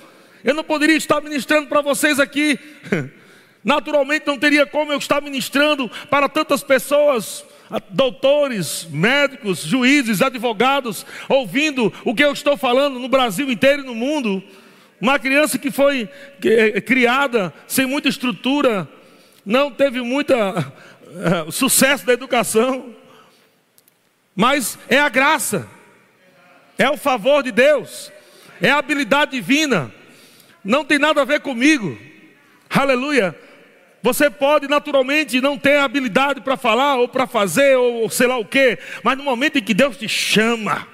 [0.43, 2.57] Eu não poderia estar ministrando para vocês aqui.
[3.63, 7.43] Naturalmente não teria como eu estar ministrando para tantas pessoas,
[7.89, 13.93] doutores, médicos, juízes, advogados, ouvindo o que eu estou falando no Brasil inteiro e no
[13.93, 14.41] mundo.
[14.99, 16.09] Uma criança que foi
[16.43, 18.87] é, criada sem muita estrutura,
[19.45, 22.93] não teve muito uh, sucesso da educação,
[24.35, 25.67] mas é a graça,
[26.77, 28.11] é o favor de Deus,
[28.61, 29.91] é a habilidade divina,
[30.63, 31.97] não tem nada a ver comigo,
[32.69, 33.35] aleluia.
[34.01, 38.45] Você pode naturalmente não ter habilidade para falar ou para fazer ou sei lá o
[38.45, 40.87] que, mas no momento em que Deus te chama,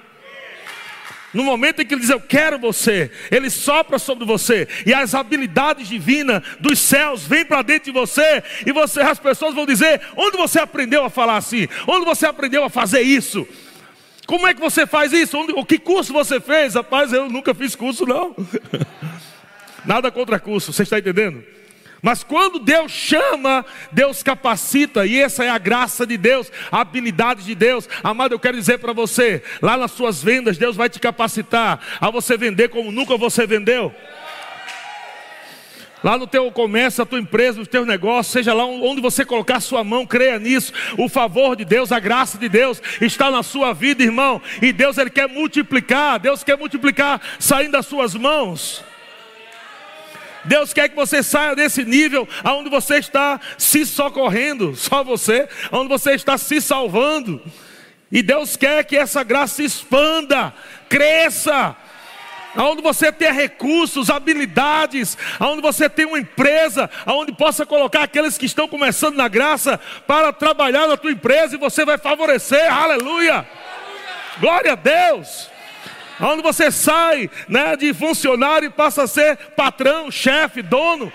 [1.32, 5.14] no momento em que Ele diz eu quero você, Ele sopra sobre você e as
[5.14, 10.00] habilidades divinas dos céus vêm para dentro de você e você, as pessoas vão dizer
[10.16, 13.46] onde você aprendeu a falar assim, onde você aprendeu a fazer isso.
[14.26, 15.38] Como é que você faz isso?
[15.38, 16.74] Onde, o que curso você fez?
[16.74, 18.34] Rapaz, eu nunca fiz curso, não.
[19.86, 21.44] Nada contra curso, você está entendendo?
[22.02, 27.44] Mas quando Deus chama, Deus capacita, e essa é a graça de Deus, a habilidade
[27.44, 27.88] de Deus.
[28.02, 32.10] Amado, eu quero dizer para você: lá nas suas vendas, Deus vai te capacitar a
[32.10, 33.94] você vender como nunca você vendeu.
[36.04, 39.58] Lá no teu comércio, a tua empresa, no teu negócio, seja lá onde você colocar
[39.60, 40.72] sua mão, creia nisso.
[40.98, 44.40] O favor de Deus, a graça de Deus está na sua vida, irmão.
[44.60, 48.84] E Deus ele quer multiplicar, Deus quer multiplicar saindo das suas mãos.
[50.46, 55.88] Deus quer que você saia desse nível aonde você está se socorrendo, só você, onde
[55.88, 57.42] você está se salvando.
[58.10, 60.54] E Deus quer que essa graça se expanda,
[60.88, 61.76] cresça.
[62.54, 68.46] Aonde você tem recursos, habilidades, aonde você tem uma empresa, aonde possa colocar aqueles que
[68.46, 72.72] estão começando na graça para trabalhar na tua empresa e você vai favorecer.
[72.72, 73.46] Aleluia!
[74.40, 75.55] Glória a Deus!
[76.20, 81.12] Onde você sai né, de funcionário e passa a ser patrão, chefe, dono.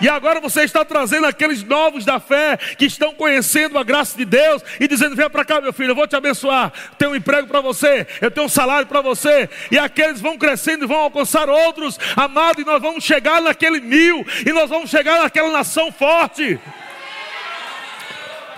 [0.00, 4.26] E agora você está trazendo aqueles novos da fé que estão conhecendo a graça de
[4.26, 6.70] Deus e dizendo: Vem para cá, meu filho, eu vou te abençoar.
[6.98, 9.48] Tenho um emprego para você, eu tenho um salário para você.
[9.70, 14.26] E aqueles vão crescendo e vão alcançar outros, amado, e nós vamos chegar naquele mil,
[14.44, 16.60] e nós vamos chegar naquela nação forte.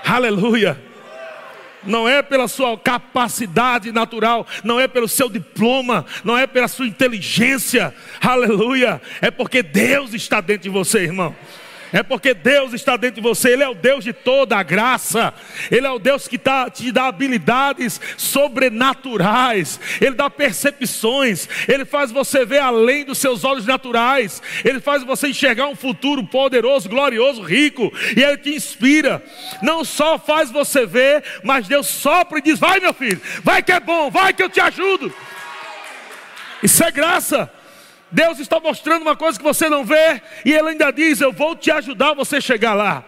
[0.05, 0.88] Aleluia
[1.85, 6.87] não é pela sua capacidade natural, não é pelo seu diploma, não é pela sua
[6.87, 11.35] inteligência, aleluia, é porque Deus está dentro de você, irmão.
[11.93, 15.33] É porque Deus está dentro de você, Ele é o Deus de toda a graça,
[15.71, 22.11] Ele é o Deus que tá, te dá habilidades sobrenaturais, Ele dá percepções, Ele faz
[22.11, 27.43] você ver além dos seus olhos naturais, Ele faz você enxergar um futuro poderoso, glorioso,
[27.43, 29.23] rico, e Ele te inspira.
[29.63, 33.73] Não só faz você ver, mas Deus sopra e diz: Vai, meu filho, vai que
[33.73, 35.13] é bom, vai que eu te ajudo.
[36.63, 37.51] Isso é graça.
[38.11, 41.55] Deus está mostrando uma coisa que você não vê, e Ele ainda diz: Eu vou
[41.55, 43.05] te ajudar você chegar lá.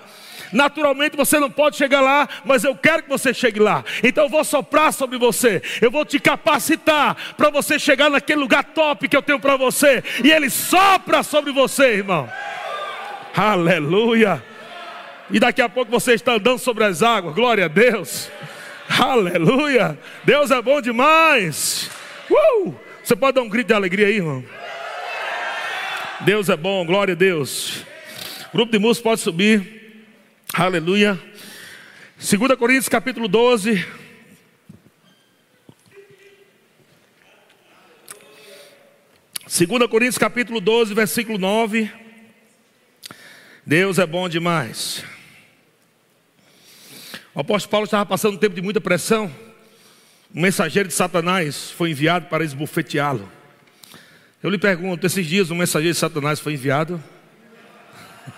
[0.52, 3.84] Naturalmente você não pode chegar lá, mas eu quero que você chegue lá.
[4.02, 8.64] Então eu vou soprar sobre você, eu vou te capacitar para você chegar naquele lugar
[8.64, 10.02] top que eu tenho para você.
[10.24, 12.28] E Ele sopra sobre você, irmão.
[13.34, 14.42] Aleluia.
[15.30, 18.28] E daqui a pouco você está andando sobre as águas, glória a Deus.
[18.98, 19.96] Aleluia.
[20.24, 21.88] Deus é bom demais.
[22.28, 22.74] Uh!
[23.04, 24.44] Você pode dar um grito de alegria aí, irmão?
[26.22, 27.82] Deus é bom, glória a Deus.
[28.52, 30.04] grupo de músicos pode subir.
[30.52, 31.18] Aleluia.
[32.18, 33.82] 2 Coríntios capítulo 12.
[39.46, 41.90] Segunda Coríntios capítulo 12, versículo 9.
[43.64, 45.02] Deus é bom demais.
[47.34, 49.34] O apóstolo Paulo estava passando um tempo de muita pressão.
[50.34, 53.39] Um mensageiro de Satanás foi enviado para esbofeteá-lo.
[54.42, 57.02] Eu lhe pergunto: esses dias um mensageiro de Satanás foi enviado?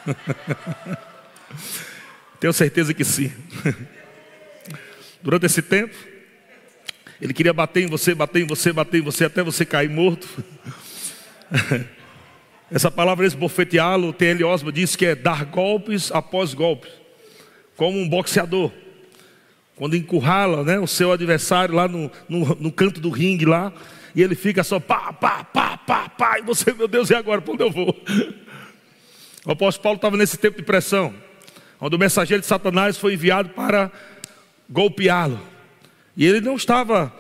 [2.40, 3.32] Tenho certeza que sim.
[5.22, 5.94] Durante esse tempo,
[7.20, 10.28] ele queria bater em você, bater em você, bater em você, até você cair morto.
[12.68, 14.42] Essa palavra esbofeteá-lo, T.L.
[14.44, 16.90] Osma diz que é dar golpes após golpes,
[17.76, 18.72] como um boxeador.
[19.76, 23.72] Quando encurrala né, o seu adversário lá no, no, no canto do ringue lá,
[24.14, 27.40] e ele fica só pá, pá, pá, pá, pá, e você, meu Deus, e agora?
[27.40, 27.98] Para onde eu vou?
[29.44, 31.14] O apóstolo Paulo estava nesse tempo de pressão,
[31.80, 33.90] onde o mensageiro de Satanás foi enviado para
[34.68, 35.40] golpeá-lo.
[36.16, 37.12] E ele não estava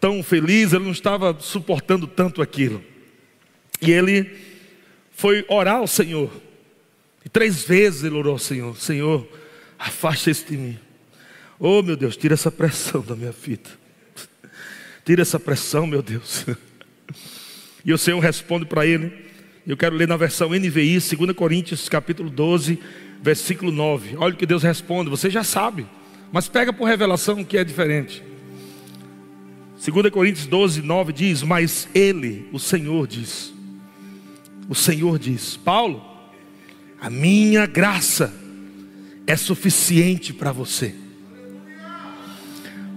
[0.00, 2.82] tão feliz, ele não estava suportando tanto aquilo.
[3.80, 4.36] E ele
[5.12, 6.30] foi orar ao Senhor.
[7.24, 9.28] E três vezes ele orou ao Senhor: Senhor,
[9.78, 10.78] afasta isso de mim.
[11.60, 13.70] Oh meu Deus, tira essa pressão da minha vida.
[15.04, 16.46] Tira essa pressão, meu Deus.
[17.84, 19.12] E o Senhor responde para ele.
[19.66, 22.78] Eu quero ler na versão NVI, 2 Coríntios, capítulo 12,
[23.20, 24.16] versículo 9.
[24.18, 25.84] Olha o que Deus responde, você já sabe,
[26.30, 28.22] mas pega por revelação que é diferente.
[29.84, 33.52] 2 Coríntios 12, 9 diz: Mas Ele, o Senhor, diz:
[34.68, 36.04] O Senhor diz, Paulo,
[37.00, 38.32] a minha graça
[39.26, 40.94] é suficiente para você,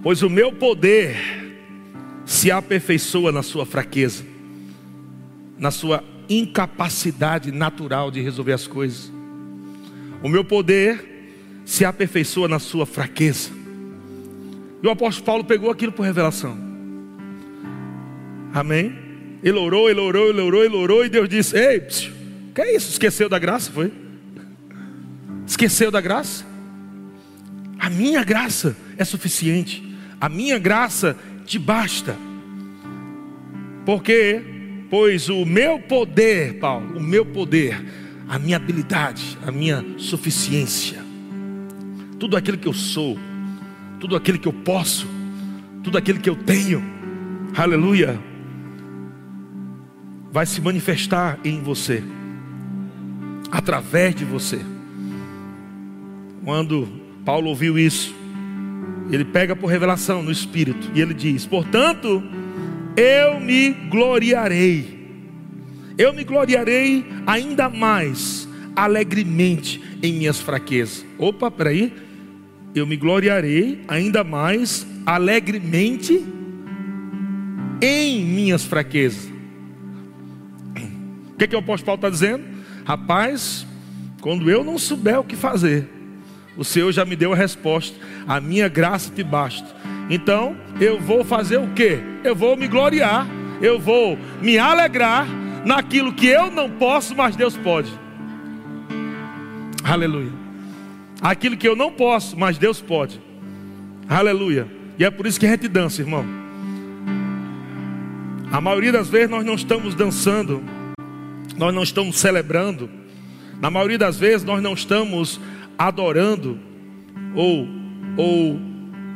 [0.00, 1.45] pois o meu poder
[2.26, 4.24] se aperfeiçoa na sua fraqueza,
[5.56, 9.12] na sua incapacidade natural de resolver as coisas.
[10.22, 13.50] O meu poder se aperfeiçoa na sua fraqueza.
[14.82, 16.58] E o apóstolo Paulo pegou aquilo por revelação.
[18.52, 18.92] Amém?
[19.42, 22.12] Ele orou, ele orou, ele orou, ele orou, e Deus disse: Ei, psiu,
[22.52, 22.90] que é isso?
[22.90, 23.70] Esqueceu da graça?
[23.70, 23.92] Foi?
[25.46, 26.44] Esqueceu da graça?
[27.78, 29.84] A minha graça é suficiente.
[30.20, 31.16] A minha graça
[31.46, 32.16] te basta.
[33.84, 34.42] Porque,
[34.90, 37.82] pois o meu poder, Paulo, o meu poder,
[38.28, 40.98] a minha habilidade, a minha suficiência,
[42.18, 43.16] tudo aquilo que eu sou,
[44.00, 45.06] tudo aquilo que eu posso,
[45.84, 46.82] tudo aquilo que eu tenho,
[47.56, 48.18] aleluia,
[50.32, 52.02] vai se manifestar em você
[53.50, 54.60] através de você.
[56.44, 56.88] Quando
[57.24, 58.14] Paulo ouviu isso,
[59.10, 62.22] ele pega por revelação no Espírito e ele diz: Portanto,
[62.96, 65.08] eu me gloriarei,
[65.96, 71.04] eu me gloriarei ainda mais alegremente em minhas fraquezas.
[71.18, 71.92] Opa, peraí,
[72.74, 76.24] eu me gloriarei ainda mais alegremente
[77.80, 79.30] em minhas fraquezas.
[81.32, 82.44] O que, que o apóstolo Paulo está dizendo?
[82.84, 83.66] Rapaz,
[84.20, 85.88] quando eu não souber o que fazer,
[86.56, 87.96] o Senhor já me deu a resposta.
[88.26, 89.66] A minha graça te basta.
[90.08, 92.00] Então, eu vou fazer o que?
[92.22, 93.26] Eu vou me gloriar,
[93.60, 95.26] eu vou me alegrar
[95.64, 97.92] naquilo que eu não posso, mas Deus pode.
[99.82, 100.32] Aleluia.
[101.20, 103.20] Aquilo que eu não posso, mas Deus pode.
[104.08, 104.68] Aleluia.
[104.98, 106.24] E é por isso que a gente dança, irmão.
[108.50, 110.62] A maioria das vezes nós não estamos dançando
[111.56, 112.88] nós não estamos celebrando,
[113.60, 115.40] na maioria das vezes nós não estamos
[115.78, 116.58] adorando
[117.34, 117.66] ou,
[118.16, 118.60] ou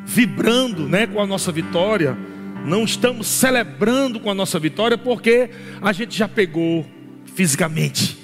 [0.05, 2.17] vibrando né, com a nossa vitória,
[2.65, 5.51] não estamos celebrando com a nossa vitória porque
[5.81, 6.87] a gente já pegou
[7.27, 8.19] fisicamente.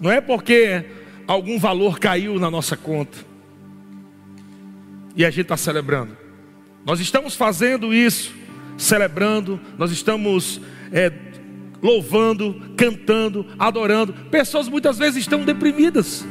[0.00, 0.84] Não é porque
[1.26, 3.18] algum valor caiu na nossa conta
[5.14, 6.16] e a gente está celebrando.
[6.84, 8.32] Nós estamos fazendo isso,
[8.76, 10.60] celebrando, nós estamos
[10.92, 11.10] é,
[11.86, 14.12] louvando, cantando, adorando.
[14.28, 16.26] Pessoas muitas vezes estão deprimidas.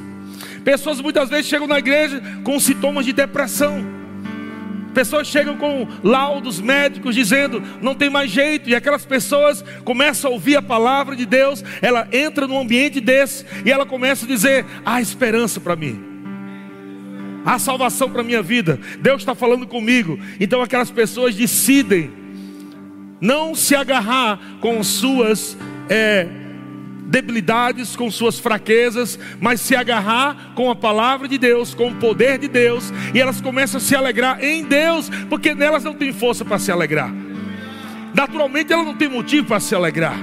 [0.65, 3.85] Pessoas muitas vezes chegam na igreja com sintomas de depressão.
[4.93, 10.33] Pessoas chegam com laudos médicos dizendo não tem mais jeito, e aquelas pessoas começam a
[10.33, 14.65] ouvir a palavra de Deus, ela entra num ambiente desse e ela começa a dizer:
[14.85, 16.01] há esperança para mim,
[17.45, 20.17] há salvação para minha vida, Deus está falando comigo.
[20.39, 22.24] Então aquelas pessoas decidem
[23.19, 25.57] não se agarrar com suas
[25.89, 26.27] é,
[27.05, 32.37] debilidades, com suas fraquezas, mas se agarrar com a palavra de Deus, com o poder
[32.37, 36.43] de Deus, e elas começam a se alegrar em Deus, porque nelas não tem força
[36.43, 37.13] para se alegrar.
[38.13, 40.17] Naturalmente ela não tem motivo para se alegrar.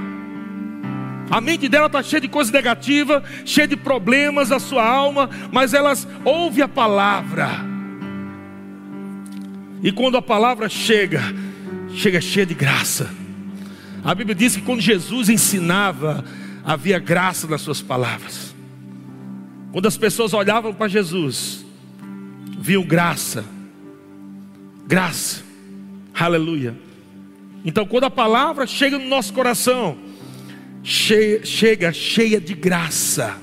[1.31, 5.73] A mente dela está cheia de coisa negativa, cheia de problemas, a sua alma, mas
[5.73, 7.49] elas ouvem a palavra.
[9.83, 11.23] E quando a palavra chega,
[11.95, 13.11] chega cheia de graça.
[14.05, 16.25] A Bíblia diz que quando Jesus ensinava,
[16.65, 18.55] havia graça nas suas palavras.
[19.71, 21.65] Quando as pessoas olhavam para Jesus,
[22.59, 23.45] viam graça,
[24.87, 25.43] graça,
[26.15, 26.77] aleluia.
[27.65, 29.97] Então, quando a palavra chega no nosso coração,
[30.83, 33.39] cheia, chega cheia de graça,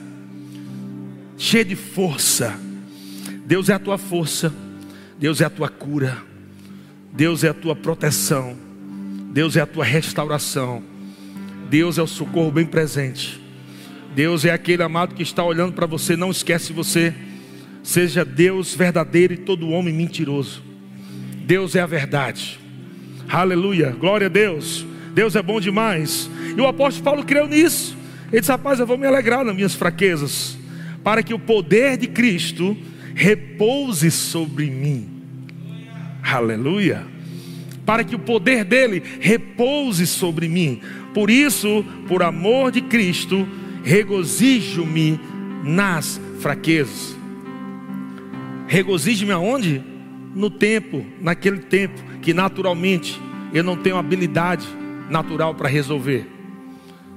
[1.38, 2.60] cheia de força.
[3.46, 4.54] Deus é a tua força,
[5.18, 6.29] Deus é a tua cura.
[7.12, 8.56] Deus é a tua proteção,
[9.32, 10.84] Deus é a tua restauração,
[11.70, 13.40] Deus é o socorro bem presente.
[14.16, 17.14] Deus é aquele amado que está olhando para você, não esquece você.
[17.84, 20.64] Seja Deus verdadeiro e todo homem mentiroso.
[21.46, 22.60] Deus é a verdade.
[23.30, 24.86] Aleluia, glória a Deus.
[25.14, 26.30] Deus é bom demais.
[26.56, 27.96] E o apóstolo Paulo creu nisso.
[28.32, 30.58] Ele disse: Rapaz, eu vou me alegrar nas minhas fraquezas,
[31.04, 32.76] para que o poder de Cristo
[33.16, 35.19] repouse sobre mim.
[36.32, 37.06] Aleluia.
[37.86, 40.82] Para que o poder dele repouse sobre mim.
[41.14, 43.48] Por isso, por amor de Cristo,
[43.84, 45.20] regozijo-me
[45.64, 47.18] nas fraquezas.
[48.68, 49.84] Regozijo-me aonde?
[50.36, 53.20] No tempo, naquele tempo que naturalmente
[53.52, 54.68] eu não tenho habilidade
[55.10, 56.28] natural para resolver.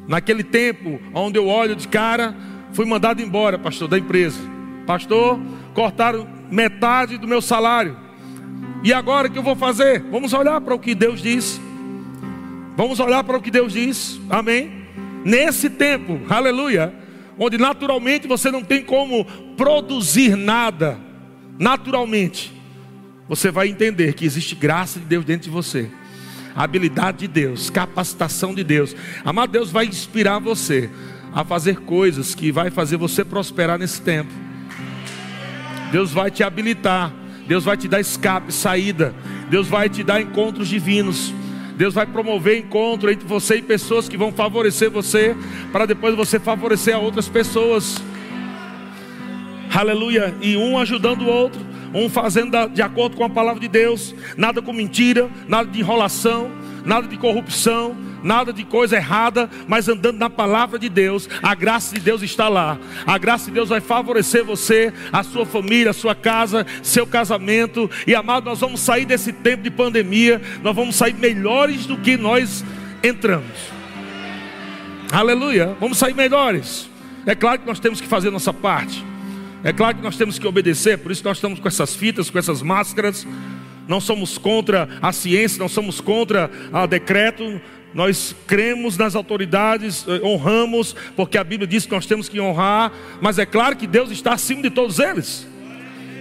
[0.09, 2.35] Naquele tempo, onde eu olho de cara,
[2.73, 4.41] fui mandado embora, pastor, da empresa.
[4.87, 5.39] Pastor,
[5.75, 8.02] cortaram metade do meu salário.
[8.85, 10.01] E agora o que eu vou fazer?
[10.11, 11.61] Vamos olhar para o que Deus diz.
[12.77, 14.21] Vamos olhar para o que Deus diz.
[14.29, 14.83] Amém.
[15.25, 16.93] Nesse tempo, aleluia,
[17.39, 19.25] onde naturalmente você não tem como
[19.57, 20.99] produzir nada,
[21.59, 22.53] naturalmente,
[23.29, 25.89] você vai entender que existe graça de Deus dentro de você,
[26.57, 28.97] habilidade de Deus, capacitação de Deus.
[29.25, 30.91] Amado Deus vai inspirar você
[31.33, 34.33] a fazer coisas que vai fazer você prosperar nesse tempo.
[35.93, 37.13] Deus vai te habilitar
[37.53, 39.15] Deus vai te dar escape, saída.
[39.51, 41.35] Deus vai te dar encontros divinos.
[41.77, 45.37] Deus vai promover encontro entre você e pessoas que vão favorecer você,
[45.71, 48.03] para depois você favorecer a outras pessoas.
[49.71, 50.35] Aleluia.
[50.41, 51.61] E um ajudando o outro,
[51.93, 56.51] um fazendo de acordo com a palavra de Deus, nada com mentira, nada de enrolação,
[56.87, 61.95] nada de corrupção, nada de coisa errada, mas andando na palavra de Deus, a graça
[61.95, 62.79] de Deus está lá.
[63.07, 67.91] A graça de Deus vai favorecer você, a sua família, a sua casa, seu casamento.
[68.07, 72.17] E amado, nós vamos sair desse tempo de pandemia, nós vamos sair melhores do que
[72.17, 72.65] nós
[73.03, 73.73] entramos.
[75.11, 76.89] Aleluia, vamos sair melhores.
[77.27, 79.05] É claro que nós temos que fazer nossa parte.
[79.65, 82.39] É claro que nós temos que obedecer, por isso nós estamos com essas fitas, com
[82.39, 83.27] essas máscaras.
[83.87, 87.61] Não somos contra a ciência, não somos contra o decreto,
[87.95, 92.93] nós cremos nas autoridades, eh, honramos, porque a Bíblia diz que nós temos que honrar,
[93.21, 95.47] mas é claro que Deus está acima de todos eles.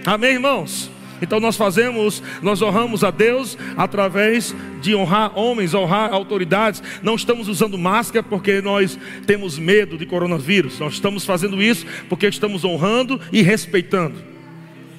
[0.04, 0.90] Amém, irmãos?
[1.22, 6.82] Então nós fazemos, nós honramos a Deus através de honrar homens, honrar autoridades.
[7.00, 10.80] Não estamos usando máscara porque nós temos medo de coronavírus.
[10.80, 14.16] Nós estamos fazendo isso porque estamos honrando e respeitando.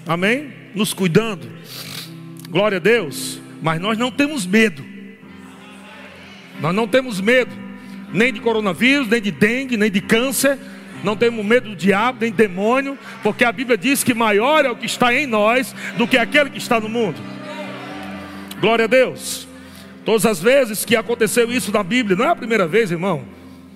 [0.08, 0.54] Amém?
[0.74, 1.46] Nos cuidando.
[2.50, 3.42] Glória a Deus.
[3.62, 4.93] Mas nós não temos medo.
[6.64, 7.51] Nós não temos medo,
[8.14, 10.57] nem de coronavírus, nem de dengue, nem de câncer.
[11.03, 14.76] Não temos medo do diabo, nem demônio, porque a Bíblia diz que maior é o
[14.78, 17.20] que está em nós do que aquele que está no mundo.
[18.61, 19.45] Glória a Deus.
[20.05, 23.26] Todas as vezes que aconteceu isso na Bíblia, não é a primeira vez, irmão.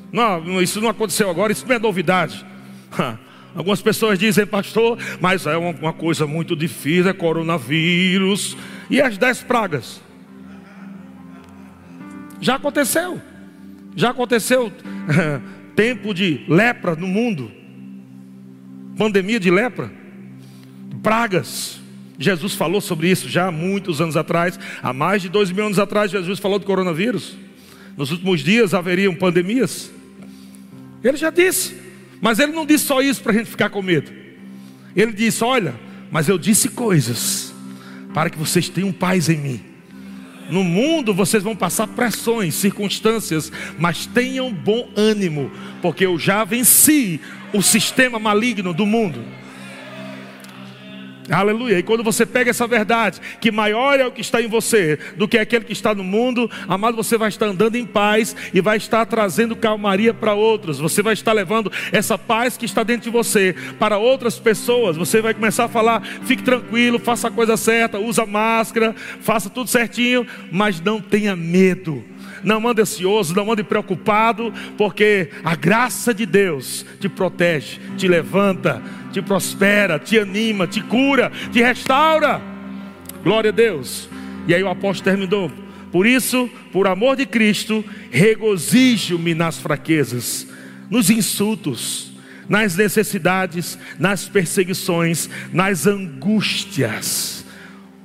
[0.10, 2.46] Não, isso não aconteceu agora, isso não é novidade.
[3.54, 8.56] Algumas pessoas dizem, pastor, mas é uma, coisa muito difícil, é coronavírus.
[8.90, 10.07] E as dez pragas?
[12.40, 13.22] Já aconteceu.
[13.96, 14.72] Já aconteceu
[15.76, 17.52] tempo de lepra no mundo.
[18.98, 19.92] Pandemia de lepra.
[21.02, 21.80] Pragas.
[22.20, 24.60] Jesus falou sobre isso já há muitos anos atrás.
[24.82, 27.38] Há mais de dois mil anos atrás, Jesus falou do coronavírus.
[27.96, 29.92] Nos últimos dias haveriam pandemias.
[31.04, 31.76] Ele já disse.
[32.20, 34.12] Mas ele não disse só isso para a gente ficar com medo.
[34.96, 35.76] Ele disse: Olha,
[36.12, 37.54] mas eu disse coisas
[38.14, 39.67] para que vocês tenham paz em mim.
[40.50, 47.20] No mundo vocês vão passar pressões, circunstâncias, mas tenham bom ânimo, porque eu já venci
[47.54, 49.24] o sistema maligno do mundo.
[51.30, 51.80] Aleluia.
[51.80, 55.28] E quando você pega essa verdade, que maior é o que está em você do
[55.28, 58.78] que aquele que está no mundo, amado, você vai estar andando em paz e vai
[58.78, 60.80] estar trazendo calmaria para outros.
[60.80, 64.96] Você vai estar levando essa paz que está dentro de você para outras pessoas.
[64.96, 69.70] Você vai começar a falar: fique tranquilo, faça a coisa certa, usa máscara, faça tudo
[69.70, 72.04] certinho, mas não tenha medo
[72.44, 78.82] não ande ansioso, não ande preocupado, porque a graça de Deus te protege, te levanta,
[79.12, 82.42] te prospera, te anima, te cura, te restaura.
[83.24, 84.10] Glória a Deus.
[84.48, 85.52] E aí o apóstolo terminou.
[85.92, 90.48] Por isso, por amor de Cristo, regozijo-me nas fraquezas,
[90.90, 92.12] nos insultos,
[92.48, 97.37] nas necessidades, nas perseguições, nas angústias.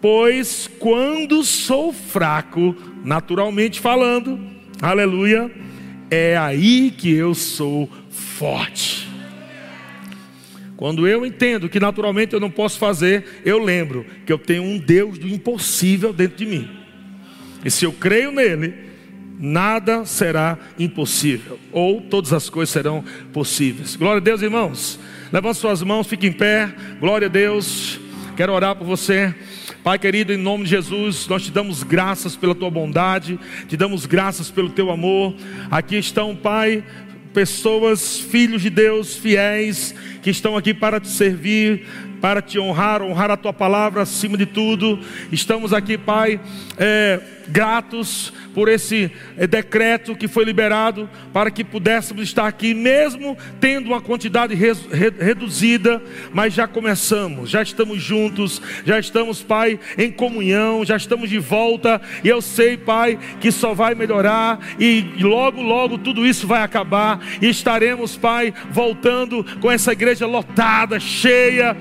[0.02, 2.74] Pois quando sou fraco,
[3.04, 4.36] naturalmente falando,
[4.80, 5.48] aleluia,
[6.10, 9.08] é aí que eu sou forte.
[10.76, 14.76] Quando eu entendo que naturalmente eu não posso fazer, eu lembro que eu tenho um
[14.76, 16.68] Deus do impossível dentro de mim.
[17.64, 18.74] E se eu creio nele,
[19.38, 23.94] nada será impossível, ou todas as coisas serão possíveis.
[23.94, 24.98] Glória a Deus, irmãos.
[25.32, 26.74] Levante suas mãos, fique em pé.
[26.98, 28.00] Glória a Deus.
[28.36, 29.32] Quero orar por você.
[29.82, 34.06] Pai querido, em nome de Jesus, nós te damos graças pela tua bondade, te damos
[34.06, 35.34] graças pelo teu amor.
[35.72, 36.84] Aqui estão, Pai,
[37.34, 41.84] pessoas, filhos de Deus, fiéis, que estão aqui para te servir,
[42.20, 45.00] para te honrar, honrar a tua palavra acima de tudo.
[45.32, 46.40] Estamos aqui, Pai,
[46.78, 53.36] é, gratos por esse é, decreto que foi liberado para que pudéssemos estar aqui, mesmo
[53.60, 59.78] tendo uma quantidade re, re, reduzida, mas já começamos, já estamos juntos, já estamos, Pai,
[59.96, 65.04] em comunhão, já estamos de volta, e eu sei, Pai, que só vai melhorar e
[65.20, 71.76] logo, logo tudo isso vai acabar e estaremos, Pai, voltando com essa igreja lotada, cheia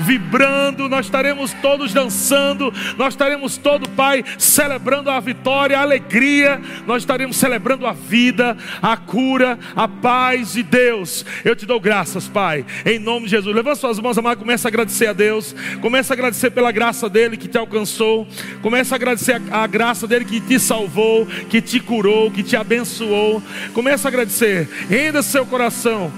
[0.00, 7.02] vibrando, nós estaremos todos dançando, nós estaremos todo, Pai, celebrando a vitória, a alegria, nós
[7.02, 11.24] estaremos celebrando a vida, a cura, a paz de Deus.
[11.44, 13.54] Eu te dou graças, Pai, em nome de Jesus.
[13.54, 17.36] Levanta suas mãos, amado, começa a agradecer a Deus, começa a agradecer pela graça dele
[17.36, 18.26] que te alcançou,
[18.60, 22.56] começa a agradecer a, a graça dele que te salvou, que te curou, que te
[22.56, 23.42] abençoou.
[23.72, 26.12] Começa a agradecer, renda seu coração.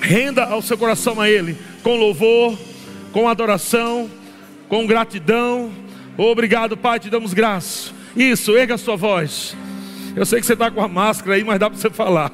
[0.00, 2.58] Renda ao seu coração a Ele com louvor,
[3.12, 4.10] com adoração,
[4.68, 5.70] com gratidão.
[6.16, 7.90] Obrigado, Pai, te damos graça.
[8.14, 9.56] Isso, erga a sua voz.
[10.14, 12.30] Eu sei que você está com a máscara aí, mas dá para você falar.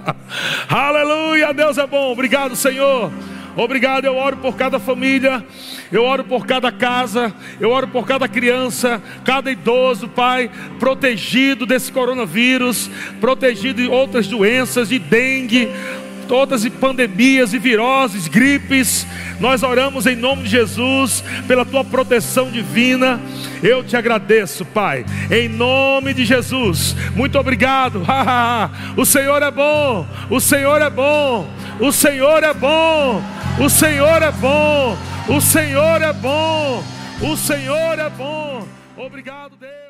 [0.68, 2.12] Aleluia, Deus é bom.
[2.12, 3.10] Obrigado, Senhor.
[3.56, 5.42] Obrigado, eu oro por cada família,
[5.90, 11.90] eu oro por cada casa, eu oro por cada criança, cada idoso, Pai, protegido desse
[11.90, 15.70] coronavírus, protegido de outras doenças, de dengue,
[16.28, 19.06] todas as pandemias e viroses, gripes.
[19.40, 23.20] Nós oramos em nome de Jesus pela tua proteção divina.
[23.62, 26.94] Eu te agradeço, Pai, em nome de Jesus.
[27.14, 28.02] Muito obrigado.
[28.96, 30.06] o Senhor é bom.
[30.30, 31.48] O Senhor é bom.
[31.80, 33.22] O Senhor é bom.
[33.58, 34.96] O Senhor é bom.
[35.28, 36.84] O Senhor é bom.
[37.20, 38.66] O Senhor é bom.
[38.96, 39.85] Obrigado, Deus.